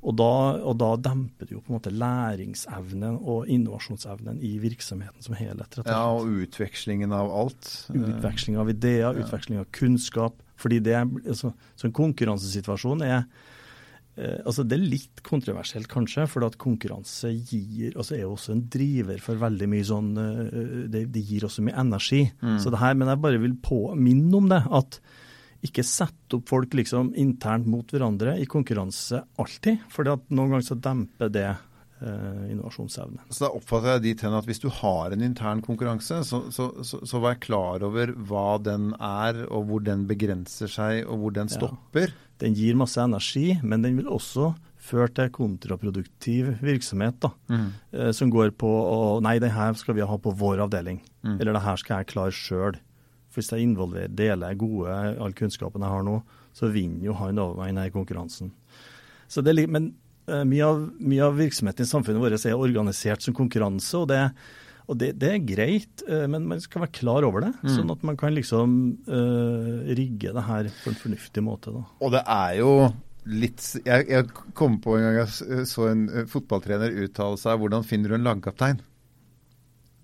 Og 0.03 0.17
da, 0.19 0.29
og 0.67 0.75
da 0.81 0.97
demper 0.99 1.47
du 1.47 1.55
jo 1.55 1.61
på 1.63 1.71
en 1.71 1.77
måte 1.79 1.93
læringsevnen 1.95 3.21
og 3.23 3.47
innovasjonsevnen 3.47 4.41
i 4.43 4.57
virksomheten 4.59 5.23
som 5.23 5.35
helhet. 5.39 5.61
rett 5.61 5.79
og 5.79 5.85
slett. 5.85 5.93
Ja, 5.95 6.05
og 6.11 6.27
utvekslingen 6.43 7.13
av 7.15 7.31
alt. 7.31 7.69
Eh, 7.95 8.01
Utveksling 8.11 8.57
av 8.59 8.69
ideer, 8.71 9.13
Ja. 9.15 9.23
utveksling 9.23 9.59
av 9.61 9.67
kunnskap. 9.71 10.35
Fordi 10.57 10.81
det 10.83 10.95
altså, 11.27 11.53
så 11.77 11.85
en 11.87 11.93
konkurransesituasjon 11.93 13.03
er 13.03 13.25
eh, 14.17 14.39
altså 14.45 14.67
Det 14.69 14.77
er 14.79 14.83
litt 14.91 15.23
kontroversielt, 15.23 15.89
kanskje, 15.89 16.27
for 16.29 16.45
at 16.47 16.59
konkurranse 16.59 17.31
gir, 17.49 17.93
altså 17.97 18.19
er 18.19 18.27
også 18.29 18.53
en 18.53 18.69
driver 18.69 19.19
for 19.21 19.35
veldig 19.37 19.69
mye 19.69 19.85
sånn 19.89 20.13
eh, 20.19 20.89
Det, 20.93 21.07
det 21.13 21.23
gir 21.27 21.47
også 21.47 21.63
mye 21.63 21.79
energi. 21.79 22.31
Mm. 22.43 22.59
Så 22.61 22.71
det 22.71 22.79
her, 22.83 22.95
Men 22.95 23.09
jeg 23.09 23.23
bare 23.23 23.39
vil 23.39 23.55
påminne 23.63 24.35
om 24.35 24.49
det. 24.49 24.63
at 24.71 25.01
ikke 25.63 25.85
sette 25.87 26.39
opp 26.39 26.49
folk 26.51 26.75
liksom 26.75 27.13
internt 27.19 27.69
mot 27.71 27.87
hverandre 27.93 28.35
i 28.43 28.47
konkurranse 28.51 29.23
alltid. 29.39 29.85
For 29.93 30.05
noen 30.05 30.51
ganger 30.51 30.67
så 30.67 30.79
demper 30.83 31.31
det 31.33 31.47
eh. 31.53 31.69
Så 33.31 33.45
da 33.45 33.51
oppfatter 33.55 33.93
jeg 33.95 34.03
dit 34.09 34.25
hen 34.27 34.35
at 34.35 34.49
hvis 34.49 34.59
du 34.63 34.67
har 34.75 35.15
en 35.15 35.23
intern 35.23 35.63
konkurranse, 35.63 36.19
så, 36.27 36.41
så, 36.51 36.67
så, 36.83 36.99
så 37.07 37.21
vær 37.23 37.39
klar 37.43 37.85
over 37.87 38.11
hva 38.27 38.57
den 38.63 38.91
er, 38.99 39.45
og 39.47 39.69
hvor 39.69 39.85
den 39.87 40.03
begrenser 40.11 40.71
seg, 40.71 41.05
og 41.07 41.23
hvor 41.23 41.37
den 41.39 41.47
Ja. 41.53 41.61
stopper. 41.61 42.13
Den 42.43 42.57
gir 42.59 42.75
masse 42.75 42.99
energi, 42.99 43.61
men 43.63 43.83
den 43.87 43.97
vil 44.01 44.11
også 44.11 44.51
føre 44.83 45.13
til 45.15 45.31
kontraproduktiv 45.31 46.57
virksomhet. 46.61 47.21
da, 47.21 47.31
eh, 47.93 48.11
Som 48.11 48.31
går 48.31 48.51
på 48.51 48.67
å 48.67 49.23
Nei, 49.23 49.39
det 49.39 49.53
her 49.53 49.75
skal 49.75 49.95
vi 49.95 50.01
ha 50.03 50.17
på 50.19 50.35
vår 50.35 50.59
avdeling. 50.67 51.01
Mm. 51.23 51.41
Eller 51.41 51.53
det 51.53 51.63
her 51.63 51.77
skal 51.77 51.99
jeg 51.99 52.07
klare 52.09 52.33
sjøl. 52.33 52.81
Hvis 53.35 53.53
jeg 53.53 53.65
involverer, 53.67 54.13
deler 54.13 54.55
gode, 54.61 54.97
all 55.21 55.33
kunnskapen 55.39 55.83
jeg 55.85 55.95
har 55.95 56.03
nå, 56.07 56.19
så 56.53 56.69
vinner 56.73 57.07
jo 57.09 57.15
han 57.17 57.39
over 57.41 57.63
meg 57.63 57.71
i 57.71 57.77
denne 57.77 57.95
konkurransen. 57.95 58.51
Så 59.33 59.41
det, 59.45 59.55
men 59.73 59.95
eh, 60.29 60.43
mye, 60.45 60.67
av, 60.67 60.83
mye 61.01 61.25
av 61.25 61.39
virksomheten 61.41 61.87
i 61.87 61.89
samfunnet 61.89 62.21
vårt 62.21 62.45
er 62.45 62.59
organisert 62.59 63.25
som 63.25 63.35
konkurranse. 63.35 63.95
og 63.97 64.09
det 64.13 64.27
og 64.91 64.99
det, 64.99 65.13
det 65.23 65.29
er 65.31 65.45
greit, 65.47 66.03
eh, 66.11 66.27
men 66.29 66.45
man 66.51 66.61
skal 66.61 66.83
være 66.83 66.93
klar 66.99 67.25
over 67.25 67.41
det, 67.47 67.53
Mm. 67.63 67.71
sånn 67.77 67.93
at 67.95 68.03
man 68.03 68.17
kan 68.19 68.35
liksom 68.35 68.73
uh, 69.07 69.87
rigge 69.95 70.33
det 70.35 70.43
her 70.43 70.69
på 70.83 70.91
en 70.91 70.99
fornuftig 70.99 71.43
måte. 71.47 71.71
da. 71.73 71.85
Og 72.03 72.11
det 72.13 72.23
er 72.27 72.57
jo 72.59 72.73
litt 73.25 73.63
Jeg, 73.87 74.09
jeg 74.11 74.27
kom 74.59 74.81
på 74.83 74.97
en 74.99 75.05
gang 75.07 75.21
jeg 75.21 75.67
så 75.71 75.87
en 75.93 76.09
fotballtrener 76.27 76.91
uttale 77.05 77.39
seg 77.39 77.61
hvordan 77.63 77.85
finner 77.87 78.11
du 78.11 78.17
en 78.19 78.27
lagkaptein? 78.27 78.81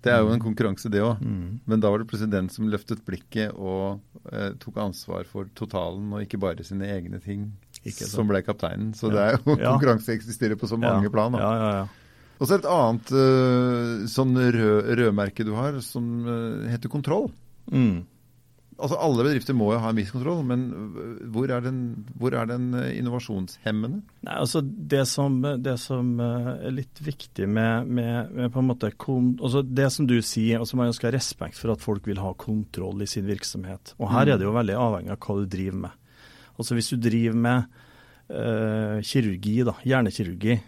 Det 0.01 0.11
er 0.13 0.21
jo 0.23 0.29
en 0.31 0.39
konkurranse, 0.39 0.87
det 0.91 1.01
òg. 1.03 1.19
Mm. 1.19 1.59
Men 1.67 1.81
da 1.83 1.89
var 1.91 1.99
det 1.99 2.07
president 2.07 2.53
som 2.53 2.69
løftet 2.71 3.01
blikket 3.07 3.51
og 3.57 3.99
eh, 4.31 4.53
tok 4.61 4.77
ansvar 4.79 5.25
for 5.27 5.49
totalen, 5.59 6.05
og 6.15 6.21
ikke 6.23 6.39
bare 6.39 6.63
sine 6.63 6.87
egne 6.87 7.19
ting, 7.23 7.49
Ikke 7.83 8.07
som 8.07 8.27
ble 8.27 8.41
kapteinen. 8.43 8.93
Så 8.95 9.09
Ja. 9.09 9.15
det 9.15 9.21
er 9.25 9.37
jo 9.37 9.55
Ja. 9.59 9.73
konkurranse 9.73 10.13
eksisterer 10.15 10.55
på 10.59 10.67
så 10.71 10.79
mange 10.79 11.03
ja. 11.07 11.09
plan. 11.11 11.31
Da. 11.35 11.39
Ja, 11.39 11.51
ja, 11.59 11.71
ja. 11.81 11.87
Og 12.39 12.47
så 12.47 12.55
er 12.55 12.61
det 12.61 12.65
et 12.65 12.71
annet 12.71 13.11
uh, 13.11 14.07
sånn 14.07 14.31
rød, 14.39 14.89
rødmerke 14.95 15.43
du 15.43 15.51
har, 15.57 15.75
som 15.83 16.05
uh, 16.23 16.67
heter 16.71 16.87
kontroll. 16.87 17.27
Mm. 17.67 18.05
Altså 18.79 18.97
Alle 19.03 19.25
bedrifter 19.27 19.55
må 19.57 19.69
jo 19.73 19.81
ha 19.83 19.91
en 19.91 19.99
viss 19.99 20.11
kontroll, 20.13 20.41
men 20.47 20.63
hvor 21.33 21.51
er 21.51 21.63
den, 21.65 21.79
hvor 22.19 22.35
er 22.37 22.47
den 22.49 22.71
innovasjonshemmende? 22.73 24.01
Nei, 24.25 24.35
altså 24.35 24.61
det 24.63 25.03
som, 25.11 25.39
det 25.63 25.75
som, 25.81 26.15
er 26.23 26.73
litt 26.73 27.01
viktig 27.03 27.47
med, 27.49 27.89
med, 27.91 28.31
med 28.35 28.53
på 28.53 28.63
en 28.63 28.69
måte 28.71 28.91
altså 28.91 29.63
Det 29.65 29.89
som 29.93 30.07
du 30.09 30.17
sier, 30.25 30.59
altså 30.59 30.79
man 30.79 30.93
skal 30.95 31.11
ha 31.11 31.17
respekt 31.17 31.59
for 31.59 31.73
at 31.73 31.83
folk 31.83 32.07
vil 32.09 32.21
ha 32.23 32.33
kontroll 32.39 33.03
i 33.03 33.09
sin 33.09 33.27
virksomhet. 33.29 33.93
Og 33.99 34.11
Her 34.13 34.33
er 34.33 34.39
det 34.39 34.47
jo 34.47 34.55
veldig 34.55 34.79
avhengig 34.79 35.15
av 35.15 35.21
hva 35.23 35.37
du 35.39 35.49
driver 35.49 35.85
med. 35.85 36.17
Altså 36.59 36.75
Hvis 36.75 36.91
du 36.91 36.99
driver 36.99 37.39
med 37.39 37.79
øh, 38.29 38.99
kirurgi, 39.05 39.55
da, 39.67 39.75
hjernekirurgi, 39.87 40.59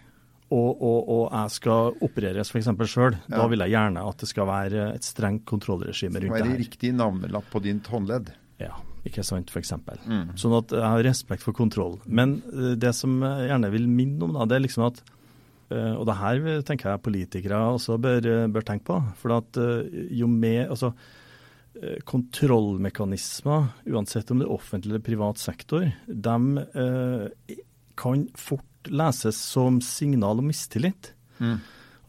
og, 0.52 0.70
og, 0.84 1.00
og, 1.08 1.24
jeg 1.32 1.56
skal 1.56 1.98
opereres 2.04 2.52
f.eks. 2.52 2.70
sjøl, 2.92 3.16
ja. 3.16 3.38
da 3.38 3.48
vil 3.52 3.64
jeg 3.64 3.74
gjerne 3.74 4.04
at 4.10 4.24
det 4.24 4.30
skal 4.30 4.50
være 4.50 4.88
et 4.98 5.08
strengt 5.08 5.46
kontrollregime 5.50 6.20
rundt 6.20 6.28
det 6.28 6.32
her. 6.32 6.44
Det 6.44 6.52
Være 6.52 6.62
riktig 6.62 6.92
navnelapp 6.98 7.48
på 7.54 7.62
ditt 7.64 7.88
håndledd. 7.92 8.34
Ja, 8.62 8.76
ikke 9.08 9.24
sant, 9.26 9.54
f.eks. 9.54 9.74
Mm. 10.04 10.36
Sånn 10.40 10.58
at 10.60 10.76
jeg 10.76 10.86
har 10.86 11.06
respekt 11.08 11.46
for 11.46 11.56
kontroll. 11.58 11.98
Men 12.06 12.40
eh, 12.52 12.76
det 12.80 12.94
som 12.98 13.16
jeg 13.24 13.50
gjerne 13.50 13.72
vil 13.74 13.90
minne 13.90 14.28
om, 14.28 14.36
da, 14.38 14.50
det 14.50 14.60
er 14.60 14.66
liksom 14.68 14.86
at 14.90 15.02
eh, 15.72 15.96
og 15.96 16.06
det 16.10 16.20
her 16.20 16.46
tenker 16.68 16.92
jeg 16.92 17.06
politikere 17.08 17.64
også 17.78 17.98
bør, 18.04 18.30
bør 18.52 18.68
tenke 18.68 18.90
på. 18.92 19.02
For 19.24 19.40
at 19.40 19.60
jo 20.12 20.30
mer 20.30 20.68
altså, 20.68 20.92
Kontrollmekanismer, 22.04 23.70
uansett 23.88 24.32
om 24.34 24.42
det 24.42 24.48
er 24.48 24.52
offentlig 24.54 24.92
eller 24.92 25.04
privat 25.06 25.40
sektor, 25.40 25.86
de 26.06 26.66
eh, 26.76 27.62
kan 27.96 28.26
fort 28.36 28.68
leses 28.90 29.38
som 29.38 29.82
signal 29.86 30.42
om 30.42 30.48
mistillit. 30.50 31.14
Mm. 31.40 31.60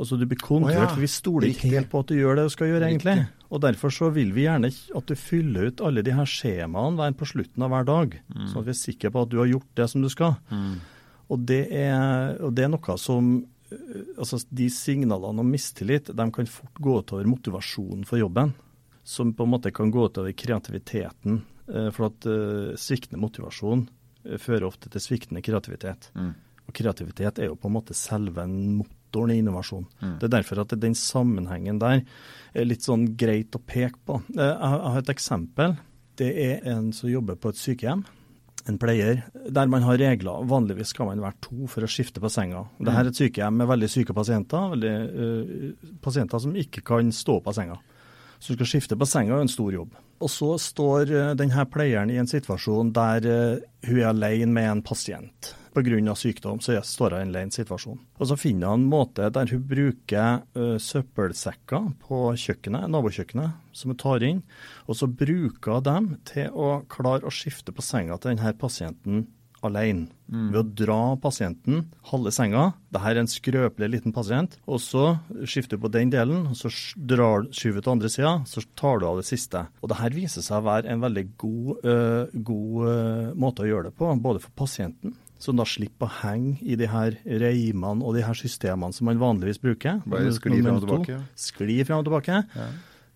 Altså 0.00 0.16
Du 0.16 0.24
blir 0.26 0.40
kontrollert, 0.40 0.78
oh, 0.78 0.88
ja. 0.88 0.94
for 0.96 1.04
vi 1.04 1.10
stoler 1.10 1.52
ikke 1.52 1.70
helt 1.74 1.90
på 1.92 2.00
at 2.02 2.10
du 2.10 2.16
gjør 2.16 2.38
det 2.38 2.48
du 2.48 2.54
skal 2.54 2.72
gjøre, 2.72 2.88
egentlig. 2.88 3.16
Riktig. 3.20 3.42
Og 3.52 3.60
Derfor 3.60 3.92
så 3.92 4.08
vil 4.14 4.32
vi 4.32 4.46
gjerne 4.46 4.70
at 4.72 5.10
du 5.10 5.14
fyller 5.18 5.68
ut 5.68 5.82
alle 5.84 6.02
de 6.04 6.14
her 6.16 6.28
skjemaene 6.28 6.96
hver 6.98 7.14
på 7.20 7.28
slutten 7.28 7.64
av 7.66 7.72
hver 7.74 7.86
dag, 7.88 8.16
mm. 8.32 8.46
sånn 8.48 8.62
at 8.62 8.68
vi 8.70 8.72
er 8.72 8.80
sikre 8.80 9.12
på 9.12 9.24
at 9.26 9.32
du 9.32 9.38
har 9.42 9.50
gjort 9.50 9.70
det 9.78 9.88
som 9.92 10.04
du 10.04 10.08
skal. 10.12 10.38
Mm. 10.48 10.74
Og, 11.28 11.46
det 11.48 11.62
er, 11.68 12.38
og, 12.40 12.54
det 12.56 12.64
er, 12.64 12.72
noe 12.72 12.96
som 13.00 13.32
eh, 13.70 14.12
altså 14.16 14.40
De 14.48 14.66
signalene 14.72 15.44
om 15.44 15.52
mistillit 15.52 16.10
de 16.12 16.26
kan 16.34 16.50
fort 16.50 16.80
gå 16.82 16.98
utover 17.04 17.28
motivasjonen 17.28 18.06
for 18.08 18.20
jobben. 18.20 18.54
Som 19.04 19.34
på 19.36 19.44
en 19.44 19.52
måte 19.52 19.72
kan 19.74 19.90
gå 19.92 20.08
utover 20.08 20.32
kreativiteten. 20.32 21.42
Eh, 21.68 21.90
for 21.94 22.08
at 22.08 22.26
uh, 22.26 22.72
sviktende 22.80 23.20
motivasjon 23.22 23.86
fører 24.38 24.68
ofte 24.68 24.90
til 24.92 25.02
sviktende 25.02 25.42
kreativitet. 25.42 26.08
Mm. 26.14 26.32
Og 26.72 26.78
kreativitet 26.80 27.38
er 27.38 27.50
jo 27.50 27.58
på 27.60 27.68
en 27.68 27.76
måte 27.76 27.94
selve 27.96 28.46
motoren 28.48 29.34
i 29.34 29.42
innovasjon. 29.42 29.84
Mm. 30.00 30.16
Det 30.20 30.28
er 30.28 30.36
derfor 30.38 30.62
at 30.64 30.72
den 30.80 30.96
sammenhengen 30.96 31.80
der 31.82 32.00
er 32.56 32.68
litt 32.68 32.86
sånn 32.86 33.10
greit 33.20 33.52
å 33.52 33.60
peke 33.60 34.00
på. 34.08 34.22
Eh, 34.32 34.40
jeg 34.40 34.80
har 34.88 34.98
et 35.02 35.12
eksempel. 35.12 35.76
Det 36.16 36.32
er 36.32 36.66
en 36.72 36.90
som 36.96 37.12
jobber 37.12 37.36
på 37.36 37.52
et 37.52 37.60
sykehjem 37.60 38.06
en 38.70 38.76
pleier, 38.78 39.24
der 39.50 39.66
man 39.66 39.82
har 39.82 39.98
regler. 39.98 40.44
Vanligvis 40.46 40.92
skal 40.94 41.08
man 41.08 41.22
være 41.24 41.40
to 41.42 41.66
for 41.66 41.82
å 41.82 41.90
skifte 41.90 42.22
på 42.22 42.30
senga. 42.30 42.60
Dette 42.78 43.00
er 43.00 43.08
et 43.10 43.18
sykehjem 43.18 43.56
med 43.58 43.66
veldig 43.66 43.88
syke 43.90 44.14
pasienter, 44.14 44.68
veldig, 44.76 44.92
uh, 45.18 45.88
pasienter 46.04 46.44
som 46.44 46.54
ikke 46.54 46.84
kan 46.86 47.10
stå 47.10 47.40
på 47.42 47.54
senga. 47.56 47.80
Så 48.38 48.52
du 48.52 48.60
skal 48.60 48.70
skifte 48.76 48.98
på 48.98 49.08
senga 49.08 49.34
er 49.34 49.42
en 49.42 49.50
stor 49.50 49.74
jobb. 49.74 49.96
Og 50.22 50.30
så 50.30 50.52
står 50.62 51.10
uh, 51.10 51.32
denne 51.38 51.66
pleieren 51.74 52.12
i 52.14 52.20
en 52.22 52.30
situasjon 52.30 52.94
der 52.94 53.26
hun 53.88 53.98
er 53.98 54.12
alene 54.12 54.54
med 54.54 54.70
en 54.76 54.86
pasient 54.86 55.56
pga. 55.74 56.14
sykdom, 56.16 56.60
så 56.60 56.78
står 56.82 57.16
hun 57.16 57.20
i 57.20 57.26
en 57.26 57.34
lein 57.34 57.50
situasjon. 57.50 58.00
Og 58.18 58.26
Så 58.26 58.36
finner 58.36 58.68
hun 58.68 58.82
en 58.82 58.90
måte 58.90 59.30
der 59.30 59.50
hun 59.50 59.66
bruker 59.66 60.42
uh, 60.56 60.78
søppelsekker 60.78 61.92
på 62.00 62.22
kjøkkenet, 62.36 62.88
nabokjøkkenet, 62.90 63.58
som 63.72 63.90
hun 63.90 64.00
tar 64.00 64.22
inn. 64.22 64.42
Og 64.86 64.96
så 64.96 65.06
bruker 65.06 65.78
hun 65.78 65.82
dem 65.82 66.10
til 66.24 66.50
å 66.52 66.82
klare 66.88 67.26
å 67.26 67.32
skifte 67.34 67.72
på 67.72 67.82
senga 67.82 68.18
til 68.18 68.34
denne 68.34 68.52
pasienten 68.58 69.26
alene. 69.62 70.10
Mm. 70.32 70.48
Ved 70.52 70.58
å 70.58 70.68
dra 70.82 71.00
pasienten 71.20 71.84
halve 72.08 72.32
senga. 72.34 72.70
Dette 72.92 73.10
er 73.10 73.20
en 73.20 73.30
skrøpelig 73.30 73.90
liten 73.92 74.14
pasient. 74.14 74.56
Og 74.66 74.80
så 74.82 75.04
skifter 75.48 75.78
du 75.78 75.84
på 75.84 75.92
den 75.92 76.12
delen, 76.12 76.46
og 76.50 76.58
så 76.58 76.72
drar, 76.96 77.46
skyver 77.54 77.80
du 77.80 77.86
til 77.86 77.94
andre 77.94 78.12
sida, 78.12 78.34
så 78.48 78.64
tar 78.78 79.00
du 79.00 79.08
av 79.08 79.20
det 79.20 79.26
siste. 79.28 79.66
Og 79.82 79.92
Dette 79.92 80.12
viser 80.16 80.44
seg 80.44 80.60
å 80.60 80.68
være 80.70 80.92
en 80.92 81.04
veldig 81.04 81.26
god, 81.40 81.72
uh, 81.86 82.38
god 82.50 82.88
uh, 82.88 83.34
måte 83.38 83.66
å 83.66 83.68
gjøre 83.70 83.90
det 83.90 83.98
på, 84.00 84.10
både 84.24 84.42
for 84.42 84.56
pasienten 84.64 85.14
som 85.42 85.58
da 85.58 85.66
slipper 85.66 86.06
å 86.06 86.14
henge 86.20 86.56
i 86.62 86.76
de 86.78 86.86
her 86.90 87.16
reimene 87.26 88.04
og 88.04 88.14
de 88.14 88.22
her 88.22 88.38
systemene 88.38 88.94
som 88.94 89.08
man 89.08 89.20
vanligvis 89.20 89.58
bruker. 89.62 90.00
Bare 90.06 90.30
skli 90.36 90.60
frem 90.60 90.76
og 90.76 90.84
tilbake. 90.84 91.18
Skli 91.38 91.78
frem 91.82 92.02
og 92.02 92.06
tilbake. 92.06 92.42
Ja. 92.54 92.68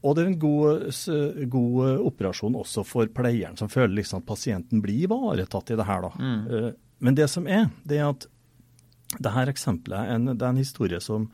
Og 0.07 0.15
det 0.15 0.23
er 0.23 0.31
en 0.31 0.39
god, 0.39 0.89
god, 1.51 2.01
operasjon 2.07 2.59
også 2.59 2.85
for 2.87 3.11
pleieren, 3.15 3.57
som 3.59 3.71
føler 3.71 4.01
liksom 4.01 4.21
at 4.21 4.29
pasienten 4.29 4.83
blir 4.85 5.07
ivaretatt 5.07 5.73
i 5.73 5.79
det 5.79 5.87
her. 5.89 6.07
da. 6.07 6.11
Mm. 6.19 6.41
Eh, 6.47 6.73
men 7.07 7.19
det 7.19 7.29
som 7.33 7.47
er, 7.51 7.69
det 7.87 8.01
er 8.01 8.11
at 8.11 8.27
det 9.23 9.33
her 9.33 9.51
eksempelet 9.51 9.99
er 9.99 10.17
en, 10.17 10.33
det 10.35 10.43
er 10.43 10.53
en 10.53 10.61
historie 10.61 11.01
som 11.03 11.31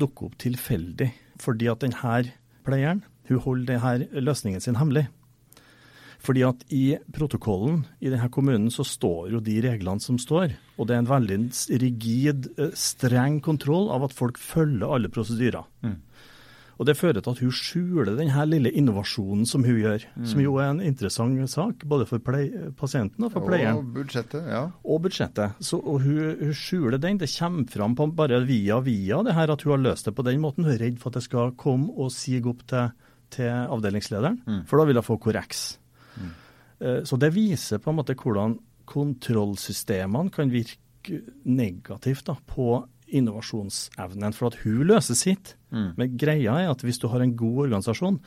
dukker 0.00 0.30
opp 0.30 0.40
tilfeldig. 0.42 1.10
Fordi 1.40 1.68
at 1.72 1.84
denne 1.84 2.16
pleieren 2.66 3.04
hun 3.28 3.42
holder 3.42 3.76
denne 3.76 4.22
løsningen 4.22 4.62
sin 4.62 4.78
hemmelig. 4.78 5.06
Fordi 6.26 6.42
at 6.46 6.64
i 6.74 6.96
protokollen 7.14 7.84
i 8.02 8.10
denne 8.10 8.28
kommunen 8.34 8.70
så 8.74 8.82
står 8.86 9.30
jo 9.36 9.42
de 9.44 9.60
reglene 9.62 10.02
som 10.02 10.18
står. 10.18 10.56
Og 10.76 10.88
det 10.88 10.96
er 10.96 11.04
en 11.04 11.12
veldig 11.12 11.38
rigid, 11.82 12.50
eh, 12.58 12.74
streng 12.74 13.38
kontroll 13.44 13.92
av 13.94 14.08
at 14.08 14.16
folk 14.16 14.40
følger 14.42 14.90
alle 14.90 15.12
prosedyrer. 15.12 15.64
Mm. 15.86 16.00
Og 16.76 16.84
Det 16.84 16.96
fører 16.96 17.22
til 17.22 17.32
at 17.32 17.38
hun 17.40 17.52
skjuler 17.56 18.16
denne 18.18 18.42
lille 18.50 18.70
innovasjonen 18.76 19.46
som 19.48 19.64
hun 19.64 19.78
gjør. 19.80 20.04
Mm. 20.16 20.26
Som 20.28 20.42
jo 20.42 20.56
er 20.60 20.74
en 20.74 20.82
interessant 20.84 21.48
sak, 21.48 21.86
både 21.88 22.04
for 22.04 22.20
pasienten 22.20 23.24
og 23.24 23.32
for 23.32 23.46
pleieren. 23.46 23.80
Og 23.80 23.94
budsjettet, 23.96 24.44
ja. 24.52 24.66
Og 24.84 25.00
budsjettet. 25.06 25.56
Så, 25.64 25.80
og 25.80 26.04
hun, 26.04 26.36
hun, 26.42 26.52
skjuler 26.52 27.00
den. 27.00 27.16
Det 27.22 27.30
kommer 27.32 27.64
fram 27.72 27.96
på 27.96 28.10
bare 28.12 28.42
via 28.44 28.80
via 28.84 29.22
det 29.24 29.34
her 29.38 29.52
at 29.52 29.64
hun 29.64 29.72
har 29.78 29.84
løst 29.88 30.10
det 30.10 30.14
på 30.14 30.26
den 30.26 30.42
måten. 30.44 30.68
Hun 30.68 30.74
er 30.74 30.84
redd 30.84 31.00
for 31.00 31.08
at 31.08 31.20
det 31.20 31.24
skal 31.24 31.56
komme 31.56 31.96
og 31.96 32.12
sige 32.12 32.44
opp 32.44 32.66
til, 32.68 32.92
til 33.32 33.48
avdelingslederen, 33.48 34.42
mm. 34.44 34.62
for 34.68 34.76
da 34.76 34.84
vil 34.90 35.00
hun 35.00 35.08
få 35.08 35.16
korreks. 35.16 35.78
Mm. 36.16 36.34
Så 37.08 37.16
det 37.16 37.30
viser 37.32 37.80
på 37.80 37.88
en 37.88 37.96
måte 37.96 38.12
hvordan 38.20 38.58
kontrollsystemene 38.86 40.32
kan 40.34 40.52
virke 40.52 41.22
negativt 41.48 42.26
da, 42.28 42.34
på 42.46 42.82
innovasjonsevnen. 43.06 44.34
For 44.36 44.50
at 44.50 44.60
hun 44.64 44.84
løser 44.90 45.18
sitt. 45.18 45.54
Mm. 45.70 45.90
Men 45.98 46.18
greia 46.20 46.58
er 46.60 46.72
at 46.72 46.84
hvis 46.84 47.00
du 47.02 47.08
har 47.12 47.22
en 47.24 47.36
god 47.38 47.66
organisasjon, 47.66 48.20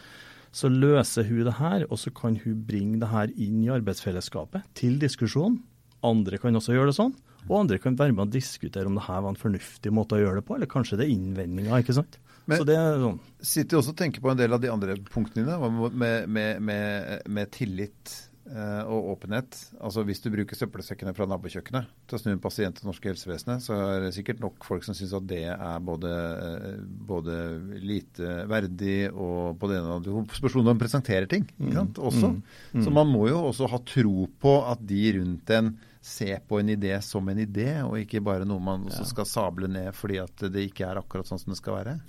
så 0.56 0.70
løser 0.72 1.28
hun 1.30 1.44
det 1.46 1.58
her, 1.60 1.86
og 1.90 2.00
så 2.02 2.12
kan 2.16 2.40
hun 2.42 2.64
bringe 2.66 2.98
det 3.02 3.12
her 3.12 3.34
inn 3.38 3.62
i 3.62 3.74
arbeidsfellesskapet 3.74 4.66
til 4.78 4.98
diskusjon. 5.02 5.60
Andre 6.06 6.40
kan 6.42 6.58
også 6.58 6.74
gjøre 6.74 6.90
det 6.90 6.98
sånn. 6.98 7.14
Og 7.48 7.62
andre 7.62 7.80
kan 7.82 7.98
være 8.00 8.16
med 8.16 8.28
å 8.28 8.34
diskutere 8.34 8.90
om 8.90 8.98
det 8.98 9.06
her 9.06 9.22
var 9.24 9.34
en 9.34 9.40
fornuftig 9.40 9.94
måte 9.96 10.18
å 10.18 10.24
gjøre 10.24 10.42
det 10.42 10.48
på, 10.48 10.58
eller 10.58 10.70
kanskje 10.72 11.00
det 11.00 11.08
er 11.08 11.14
innvendinger. 11.14 11.84
ikke 11.84 11.96
sant? 12.00 12.20
Men, 12.50 12.62
så 12.62 12.68
det 12.68 12.78
er 12.80 12.98
sånn. 13.04 13.20
Sitter 13.52 13.80
også 13.80 13.94
og 13.94 14.00
tenker 14.02 14.24
på 14.26 14.32
en 14.32 14.40
del 14.40 14.56
av 14.56 14.64
de 14.64 14.72
andre 14.74 14.98
punktene 15.14 15.46
dine, 15.46 15.70
med, 15.94 16.28
med, 16.28 16.66
med, 16.66 17.30
med 17.30 17.54
tillit 17.56 18.18
Eh, 18.50 18.84
og 18.90 19.12
åpenhet. 19.12 19.54
Altså 19.78 20.02
Hvis 20.08 20.24
du 20.24 20.32
bruker 20.34 20.58
søppelsekkene 20.58 21.12
fra 21.14 21.28
nabokjøkkenet 21.30 21.90
til 22.10 22.18
å 22.18 22.20
snu 22.22 22.32
en 22.32 22.42
pasient 22.42 22.74
til 22.74 22.82
det 22.82 22.88
norske 22.90 23.12
helsevesenet, 23.12 23.62
så 23.62 23.76
er 23.78 24.06
det 24.08 24.16
sikkert 24.16 24.42
nok 24.42 24.66
folk 24.66 24.88
som 24.88 24.98
syns 24.98 25.14
at 25.14 25.28
det 25.30 25.44
er 25.52 25.84
både, 25.86 26.14
eh, 26.48 26.80
både, 27.12 27.36
lite 27.78 28.48
verdig 28.50 29.12
og 29.12 29.60
på 29.62 29.70
det 29.70 29.78
ene 29.78 30.00
og 30.00 30.34
Spørsmålet 30.34 30.74
om 30.74 30.82
presenterer 30.82 31.30
ting 31.30 31.46
mm. 31.60 31.78
også. 31.94 32.32
Mm. 32.32 32.42
Mm. 32.74 32.88
Så 32.88 32.96
man 32.96 33.14
må 33.14 33.28
jo 33.30 33.44
også 33.52 33.70
ha 33.70 33.82
tro 33.86 34.26
på 34.42 34.56
at 34.72 34.82
de 34.82 35.04
rundt 35.20 35.54
en 35.54 35.76
ser 36.02 36.42
på 36.50 36.58
en 36.58 36.74
idé 36.74 36.96
som 37.06 37.30
en 37.30 37.46
idé, 37.46 37.84
og 37.86 38.00
ikke 38.02 38.24
bare 38.26 38.50
noe 38.50 38.64
man 38.64 38.90
også 38.90 39.06
skal 39.12 39.30
sable 39.30 39.70
ned 39.70 39.94
fordi 39.94 40.18
at 40.24 40.50
det 40.50 40.72
ikke 40.72 40.90
er 40.90 41.04
akkurat 41.04 41.30
sånn 41.30 41.42
som 41.44 41.54
det 41.54 41.62
skal 41.62 41.84
være. 41.84 42.00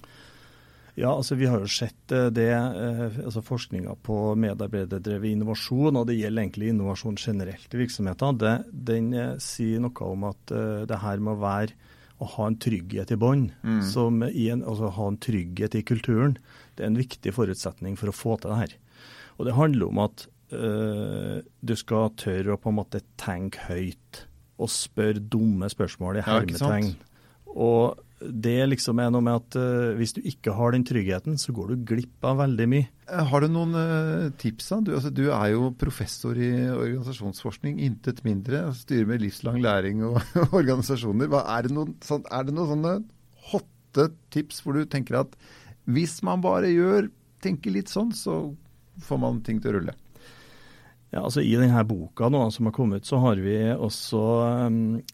Ja, 1.01 1.15
altså 1.17 1.37
Vi 1.39 1.49
har 1.49 1.63
jo 1.63 1.71
sett 1.71 2.13
eh, 2.13 2.29
det, 2.35 2.51
eh, 2.53 3.21
altså 3.25 3.41
forskninga 3.45 3.95
på 4.05 4.35
medarbeiderdrevet 4.41 5.33
innovasjon, 5.33 5.97
og 5.97 6.09
det 6.11 6.19
gjelder 6.19 6.45
egentlig 6.45 6.73
innovasjon 6.75 7.17
generelt 7.21 7.73
i 7.73 7.81
virksomheter, 7.81 8.37
det, 8.37 8.57
den 8.91 9.15
eh, 9.17 9.39
sier 9.41 9.81
noe 9.81 10.11
om 10.11 10.29
at 10.29 10.53
det 10.91 11.01
her 11.01 11.23
må 11.25 11.39
være 11.41 11.77
å 12.21 12.29
ha 12.35 12.51
en 12.51 12.59
trygghet 12.61 13.15
i 13.15 13.19
bånn. 13.21 13.47
Mm. 13.65 13.81
Altså 14.69 14.91
ha 14.93 15.07
en 15.09 15.21
trygghet 15.25 15.79
i 15.79 15.85
kulturen. 15.89 16.37
Det 16.77 16.85
er 16.85 16.93
en 16.93 17.01
viktig 17.01 17.33
forutsetning 17.33 17.97
for 17.97 18.13
å 18.13 18.17
få 18.17 18.37
til 18.41 18.53
det 18.53 18.59
her. 18.59 18.75
Og 19.39 19.49
det 19.49 19.57
handler 19.57 19.89
om 19.89 20.03
at 20.05 20.27
øh, 20.53 21.41
du 21.41 21.75
skal 21.81 22.13
tørre 22.21 22.55
å 22.55 22.61
på 22.61 22.73
en 22.73 22.77
måte 22.83 23.01
tenke 23.21 23.65
høyt 23.71 24.27
og 24.61 24.69
spørre 24.69 25.23
dumme 25.33 25.71
spørsmål 25.73 26.21
i 26.21 26.27
hermetegn. 26.27 26.93
Ja, 26.93 27.55
og 27.57 28.03
det 28.21 28.59
liksom 28.69 29.01
er 29.01 29.13
noe 29.13 29.25
med 29.25 29.39
at 29.39 29.57
uh, 29.57 29.93
hvis 29.97 30.13
du 30.17 30.21
ikke 30.29 30.53
har 30.57 30.75
den 30.75 30.85
tryggheten, 30.87 31.39
så 31.41 31.55
går 31.57 31.73
du 31.73 31.85
glipp 31.89 32.27
av 32.27 32.41
veldig 32.43 32.67
mye. 32.69 32.89
Eh, 33.09 33.23
har 33.31 33.45
du 33.45 33.49
noen 33.53 33.73
uh, 33.77 34.27
tips? 34.41 34.69
da? 34.73 34.81
Du, 34.85 34.93
altså, 34.99 35.13
du, 35.15 35.25
er 35.33 35.53
jo 35.55 35.71
professor 35.81 36.37
i 36.37 36.51
organisasjonsforskning, 36.69 37.81
intet 37.87 38.21
mindre. 38.27 38.67
Styrer 38.77 39.09
med 39.09 39.25
livslang 39.25 39.61
læring 39.65 40.05
og 40.09 40.21
organisasjoner. 40.51 41.31
Hva, 41.33 41.47
er, 41.57 41.69
det 41.69 41.77
noen, 41.79 41.97
sånn, 42.05 42.27
er 42.29 42.47
det 42.47 42.57
noen 42.57 42.75
sånne 42.75 42.95
hotte 43.51 44.11
tips 44.35 44.61
hvor 44.63 44.77
du 44.77 44.85
tenker 44.91 45.23
at 45.23 45.35
hvis 45.91 46.21
man 46.27 46.45
bare 46.45 46.69
gjør, 46.71 47.09
tenker 47.43 47.73
litt 47.75 47.91
sånn, 47.91 48.13
så 48.15 48.43
får 49.07 49.23
man 49.23 49.41
ting 49.47 49.63
til 49.63 49.73
å 49.73 49.79
rulle? 49.79 49.97
Ja, 51.11 51.25
altså 51.25 51.43
I 51.43 51.57
denne 51.59 51.83
boka 51.87 52.29
nå, 52.31 52.45
som 52.55 52.69
har 52.69 52.75
kommet 52.77 53.09
så 53.09 53.19
har 53.19 53.41
vi 53.43 53.57
også 53.75 54.21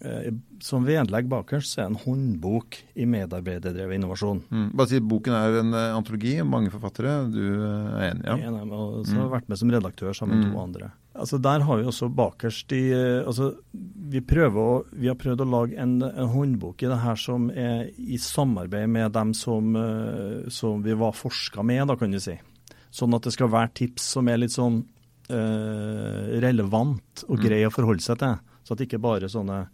eh, 0.04 0.34
som 0.60 0.84
vedlegg 0.84 1.28
bakerst 1.30 1.78
er 1.78 1.88
en 1.88 1.96
håndbok 2.00 2.76
i 2.96 3.06
medarbeiderdrevet 3.08 3.96
innovasjon. 3.96 4.42
Mm. 4.48 4.68
Bare 4.76 4.90
si 4.90 5.00
Boken 5.00 5.36
er 5.36 5.58
en 5.60 5.72
uh, 5.72 5.96
antologi, 5.96 6.34
mange 6.44 6.72
forfattere. 6.72 7.14
Du 7.32 7.40
uh, 7.40 7.96
er 7.96 8.10
enig? 8.10 8.24
ja? 8.24 8.36
Jeg 8.40 8.48
er 8.50 8.58
enig, 8.60 8.76
og 8.76 9.06
så 9.06 9.16
har 9.16 9.22
jeg 9.22 9.34
vært 9.34 9.50
med 9.52 9.60
som 9.60 9.72
redaktør 9.72 10.16
sammen 10.16 10.40
med 10.40 10.52
to 10.52 10.60
andre. 10.62 10.90
Altså 11.16 11.40
Der 11.40 11.64
har 11.64 11.80
vi 11.80 11.88
også 11.88 12.10
bakerst 12.12 12.72
i 12.76 12.82
eh, 12.92 13.22
altså 13.24 13.54
Vi, 13.72 14.20
å, 14.20 14.66
vi 14.92 15.08
har 15.08 15.16
prøvd 15.16 15.40
å 15.40 15.48
lage 15.48 15.78
en, 15.80 15.94
en, 16.04 16.28
håndbok 16.28 16.84
i 16.84 16.90
det 16.90 16.98
her 17.00 17.16
som 17.20 17.48
er 17.48 17.88
i 17.96 18.18
samarbeid 18.20 18.90
med 18.92 19.14
dem 19.16 19.32
som, 19.34 19.72
som 20.52 20.84
vi 20.84 20.92
var 20.92 21.16
forska 21.16 21.64
med, 21.64 21.86
da 21.88 21.96
kan 21.96 22.12
du 22.12 22.20
si. 22.20 22.36
Sånn 22.92 23.16
at 23.16 23.24
det 23.24 23.32
skal 23.32 23.48
være 23.52 23.72
tips 23.80 24.12
som 24.12 24.28
er 24.28 24.44
litt 24.44 24.52
sånn 24.52 24.82
relevant 25.28 27.24
og 27.26 27.40
grei 27.42 27.64
å 27.66 27.72
forholde 27.74 28.04
seg 28.04 28.20
til. 28.20 28.36
Så 28.66 28.74
at 28.76 28.82
ikke 28.84 29.00
bare 29.02 29.30
sånne 29.30 29.64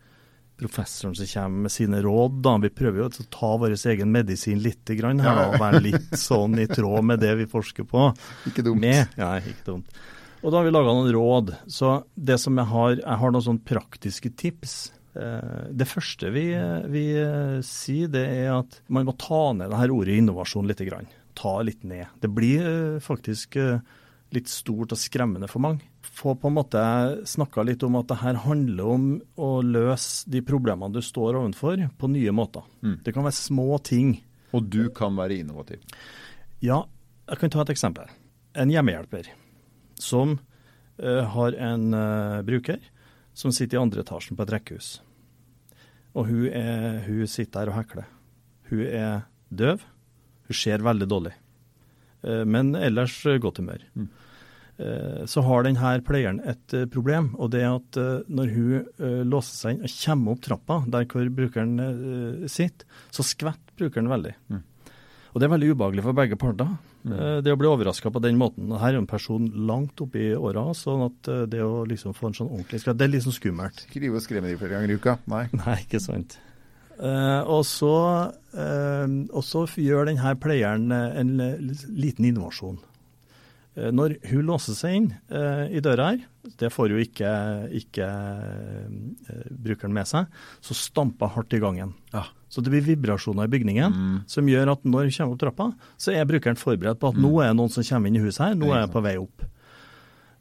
professoren 0.63 1.15
som 1.17 1.27
kommer 1.27 1.67
med 1.67 1.73
sine 1.73 2.03
råd. 2.03 2.41
da, 2.45 2.57
Vi 2.59 2.71
prøver 2.71 3.03
jo 3.03 3.09
å 3.09 3.29
ta 3.33 3.53
vår 3.59 3.77
egen 3.93 4.13
medisin 4.15 4.63
litt 4.63 4.85
grann 4.99 5.21
her, 5.23 5.35
da, 5.37 5.47
og 5.51 5.61
være 5.63 5.83
litt 5.83 6.17
sånn 6.19 6.59
i 6.61 6.69
tråd 6.71 7.07
med 7.11 7.23
det 7.23 7.35
vi 7.41 7.49
forsker 7.51 7.89
på. 7.89 8.11
Ikke 8.51 8.65
dumt. 8.67 8.83
Med. 8.85 9.07
Ja, 9.19 9.35
ikke 9.41 9.73
dumt. 9.73 10.03
Og 10.43 10.51
da 10.51 10.59
har 10.59 10.67
vi 10.67 10.75
laga 10.75 10.95
noen 10.95 11.13
råd. 11.15 11.55
Så 11.71 12.03
det 12.15 12.39
som 12.43 12.59
jeg 12.59 12.69
har, 12.73 12.97
jeg 12.99 13.21
har 13.23 13.35
noen 13.35 13.47
sånn 13.47 13.63
praktiske 13.67 14.33
tips. 14.39 14.77
Eh, 15.15 15.67
det 15.71 15.87
første 15.87 16.33
vi, 16.35 16.47
vi 16.91 17.05
sier, 17.67 18.11
det 18.11 18.25
er 18.27 18.53
at 18.57 18.81
man 18.91 19.07
må 19.07 19.15
ta 19.21 19.53
ned 19.57 19.71
det 19.71 19.83
her 19.83 19.95
ordet 19.95 20.19
innovasjon 20.19 20.67
litt. 20.69 20.83
Grann. 20.83 21.11
Ta 21.39 21.61
litt 21.65 21.85
ned. 21.87 22.11
Det 22.21 22.31
blir 22.35 22.67
eh, 22.67 23.03
faktisk 23.03 23.57
eh, 23.61 23.79
litt 24.33 24.49
stort 24.51 24.95
og 24.95 25.01
skremmende 25.01 25.49
for 25.51 25.63
mange. 25.65 25.85
Få 26.03 26.35
på 26.37 26.51
en 26.51 26.57
måte 26.57 26.81
snakka 27.29 27.65
litt 27.67 27.85
om 27.87 27.97
at 28.01 28.09
det 28.11 28.21
her 28.23 28.41
handler 28.45 28.95
om 28.95 29.07
å 29.41 29.51
løse 29.65 30.31
de 30.33 30.43
problemene 30.45 30.93
du 30.93 31.03
står 31.05 31.39
overfor, 31.41 31.87
på 31.99 32.11
nye 32.13 32.35
måter. 32.35 32.65
Mm. 32.83 32.99
Det 33.05 33.15
kan 33.15 33.27
være 33.27 33.39
små 33.39 33.79
ting. 33.85 34.17
Og 34.53 34.67
du 34.69 34.89
kan 34.95 35.17
være 35.17 35.41
innovativ? 35.41 35.85
Ja, 36.65 36.83
jeg 37.31 37.41
kan 37.41 37.53
ta 37.53 37.63
et 37.65 37.73
eksempel. 37.75 38.11
En 38.53 38.73
hjemmehjelper 38.73 39.31
som 40.01 40.37
uh, 40.37 41.23
har 41.37 41.57
en 41.57 41.87
uh, 41.97 42.43
bruker 42.45 42.83
som 43.33 43.53
sitter 43.55 43.79
i 43.79 43.83
andre 43.83 44.05
etasjen 44.05 44.37
på 44.37 44.45
et 44.45 44.53
rekkehus. 44.53 44.91
Og 46.13 46.29
hun, 46.29 46.49
er, 46.53 47.01
hun 47.07 47.25
sitter 47.31 47.63
der 47.63 47.73
og 47.73 47.79
hekler. 47.81 48.09
Hun 48.69 48.85
er 48.85 49.23
døv. 49.49 49.85
Hun 50.49 50.59
ser 50.59 50.85
veldig 50.85 51.09
dårlig. 51.09 51.33
Uh, 52.23 52.43
men 52.49 52.75
ellers 52.79 53.19
godt 53.43 53.63
humør. 53.63 53.85
Mm. 53.99 54.11
Eh, 54.83 55.25
så 55.29 55.43
har 55.45 55.67
denne 55.67 55.95
pleieren 56.07 56.41
et 56.49 56.75
eh, 56.75 56.87
problem. 56.91 57.33
og 57.37 57.53
det 57.53 57.63
er 57.63 57.75
at 57.77 57.99
eh, 58.01 58.23
Når 58.33 58.53
hun 58.55 59.27
låser 59.29 59.57
seg 59.57 59.75
inn 59.77 59.87
og 59.87 59.97
kommer 60.05 60.33
opp 60.33 60.45
trappa 60.47 60.79
der 60.95 61.09
hvor 61.11 61.29
brukeren 61.37 61.75
sitter, 62.49 62.87
så 63.13 63.25
skvetter 63.27 63.77
brukeren 63.79 64.11
veldig. 64.11 64.35
Mm. 64.49 64.63
Og 65.33 65.41
Det 65.41 65.47
er 65.47 65.53
veldig 65.55 65.69
ubehagelig 65.73 66.05
for 66.05 66.17
begge 66.17 66.37
parter. 66.37 66.73
Mm. 67.03 67.13
Det 67.43 67.51
å 67.51 67.59
bli 67.59 67.69
overraska 67.71 68.13
på 68.15 68.21
den 68.23 68.37
måten. 68.39 68.71
Her 68.79 68.93
er 68.93 69.01
en 69.01 69.09
person 69.11 69.49
langt 69.67 70.01
oppi 70.05 70.33
åra, 70.37 70.69
sånn 70.77 71.07
at 71.09 71.31
det 71.51 71.63
å 71.65 71.83
liksom 71.89 72.15
få 72.15 72.29
en 72.29 72.37
sånn 72.37 72.51
ordentlig 72.53 72.83
skvett, 72.83 73.01
det 73.01 73.09
er 73.09 73.15
liksom 73.17 73.35
skummelt. 73.35 73.85
Skrive 73.89 74.21
og 74.21 74.25
skremme 74.25 74.53
de 74.53 74.61
flere 74.61 74.77
ganger 74.77 74.93
i 74.93 74.99
uka? 75.01 75.17
Nei. 75.33 75.47
Nei, 75.65 75.79
ikke 75.87 76.03
sant. 76.05 76.37
Uh, 76.99 77.43
og, 77.51 77.63
så, 77.67 77.95
uh, 78.55 79.07
og 79.33 79.45
så 79.47 79.67
gjør 79.81 80.11
denne 80.11 80.35
pleieren 80.41 80.93
en 80.93 81.37
liten 81.89 82.29
innovasjon. 82.29 82.81
Uh, 83.79 83.89
når 83.95 84.19
hun 84.29 84.51
låser 84.51 84.77
seg 84.77 84.99
inn 84.99 85.09
i 85.73 85.81
døra 85.85 86.13
her, 86.13 86.27
det 86.59 86.73
får 86.75 86.93
jo 86.93 87.01
ikke, 87.01 87.31
ikke 87.79 88.07
brukeren 89.63 89.95
med 89.95 90.11
seg, 90.11 90.31
så 90.61 90.77
stamper 90.77 91.31
hardt 91.37 91.55
i 91.55 91.63
gangen. 91.63 91.95
Ja. 92.13 92.27
Så 92.53 92.61
det 92.61 92.75
blir 92.75 92.85
vibrasjoner 92.85 93.49
i 93.49 93.53
bygningen 93.53 93.95
mm. 93.95 94.17
som 94.29 94.49
gjør 94.51 94.75
at 94.75 94.83
når 94.85 95.07
hun 95.07 95.15
kommer 95.17 95.37
opp 95.37 95.41
trappa, 95.41 95.69
så 95.97 96.13
er 96.13 96.29
brukeren 96.29 96.59
forberedt 96.61 97.01
på 97.01 97.13
at 97.15 97.17
mm. 97.17 97.25
nå 97.25 97.33
er 97.41 97.53
det 97.53 97.59
noen 97.63 97.73
som 97.73 97.87
kommer 97.87 98.11
inn 98.11 98.19
i 98.19 98.25
huset 98.27 98.45
her, 98.45 98.59
nå 98.59 98.75
er 98.75 98.83
jeg 98.83 98.93
på 98.93 99.05
vei 99.07 99.15
opp. 99.23 99.47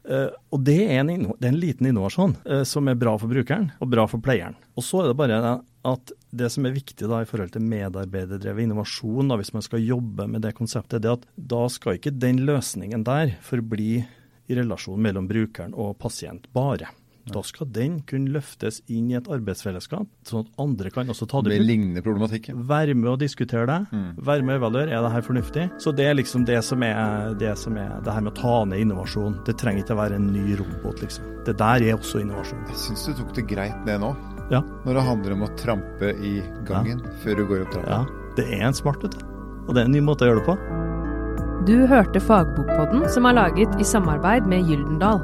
Uh, 0.02 0.32
og 0.50 0.64
det 0.66 0.80
er, 0.82 1.02
en, 1.02 1.28
det 1.30 1.46
er, 1.46 1.52
en, 1.52 1.60
liten 1.62 1.86
innovasjon 1.86 2.32
som 2.66 2.88
er 2.90 2.98
bra 2.98 3.14
for 3.20 3.30
brukeren 3.30 3.68
og 3.78 3.90
bra 3.92 4.06
for 4.10 4.22
pleieren. 4.24 4.56
Og 4.74 4.86
så 4.86 5.02
er 5.02 5.12
det 5.12 5.18
bare 5.20 5.42
at 5.86 6.12
det 6.30 6.48
som 6.54 6.66
er 6.66 6.74
viktig 6.74 7.08
da 7.10 7.20
i 7.22 7.28
forhold 7.28 7.52
til 7.54 7.64
medarbeiderdrevet 7.66 8.66
innovasjon, 8.66 9.30
da, 9.30 9.38
hvis 9.38 9.52
man 9.54 9.64
skal 9.66 9.84
jobbe 9.84 10.26
med 10.30 10.44
det 10.46 10.54
konseptet, 10.58 11.02
det 11.02 11.10
er 11.10 11.20
at 11.20 11.28
da 11.36 11.62
skal 11.70 11.98
ikke 11.98 12.14
den 12.14 12.42
løsningen 12.48 13.04
der 13.06 13.36
forbli 13.44 14.00
i 14.02 14.58
relasjon 14.58 15.02
mellom 15.02 15.28
brukeren 15.30 15.74
og 15.78 15.96
pasient 16.02 16.48
bare. 16.54 16.90
Da 17.30 17.42
skal 17.46 17.68
den 17.70 18.00
kunne 18.08 18.32
løftes 18.34 18.80
inn 18.90 19.10
i 19.12 19.16
et 19.18 19.28
arbeidsfellesskap, 19.30 20.08
sånn 20.26 20.42
at 20.42 20.62
andre 20.62 20.90
kan 20.90 21.10
også 21.12 21.28
ta 21.30 21.42
det 21.44 21.52
ut. 21.52 21.54
Med 21.54 21.68
lignende 21.68 22.02
problematikk. 22.02 22.50
Være 22.68 22.96
med 22.98 23.12
å 23.12 23.16
diskutere 23.20 23.68
det. 23.70 23.78
Mm. 23.94 24.08
Være 24.26 24.46
med 24.48 24.56
å 24.56 24.62
evaluere. 24.62 24.90
Er 24.90 25.06
det 25.06 25.12
her 25.14 25.26
fornuftig? 25.26 25.68
Så 25.82 25.94
det 25.94 26.08
er 26.10 26.18
liksom 26.18 26.46
det 26.48 26.58
som 26.66 26.82
er 26.86 27.36
det, 27.38 27.54
som 27.60 27.78
er, 27.78 27.94
det 28.02 28.16
her 28.16 28.26
med 28.26 28.34
å 28.34 28.40
ta 28.40 28.56
ned 28.72 28.82
innovasjon. 28.86 29.38
Det 29.46 29.54
trenger 29.60 29.84
ikke 29.84 29.96
å 29.96 30.02
være 30.02 30.18
en 30.18 30.28
ny 30.34 30.58
robot, 30.58 31.02
liksom. 31.04 31.30
Det 31.46 31.56
der 31.62 31.86
er 31.86 31.98
også 31.98 32.22
innovasjon. 32.22 32.66
Jeg 32.72 32.80
syns 32.88 33.06
du 33.06 33.16
tok 33.22 33.34
det 33.38 33.46
greit 33.50 33.86
ned 33.86 34.02
nå. 34.02 34.14
Ja. 34.52 34.60
Når 34.84 34.98
det 34.98 35.04
handler 35.06 35.36
om 35.36 35.44
å 35.46 35.52
trampe 35.60 36.14
i 36.18 36.38
gangen 36.68 36.98
ja. 36.98 37.18
før 37.22 37.38
du 37.38 37.46
går 37.48 37.66
opp 37.66 37.76
trappa. 37.76 38.00
Ja, 38.02 38.32
det 38.38 38.48
er 38.58 38.66
en 38.68 38.76
smart, 38.76 39.02
vet 39.04 39.14
du. 39.16 39.28
Og 39.68 39.76
det 39.76 39.84
er 39.84 39.88
en 39.88 39.94
ny 39.94 40.02
måte 40.04 40.26
å 40.26 40.32
gjøre 40.32 40.42
det 40.42 40.48
på. 40.50 40.56
Du 41.62 41.76
hørte 41.86 42.18
Fagbokpodden, 42.18 43.06
som 43.14 43.28
er 43.30 43.38
laget 43.38 43.78
i 43.78 43.86
samarbeid 43.86 44.48
med 44.50 44.66
Gyldendal. 44.66 45.22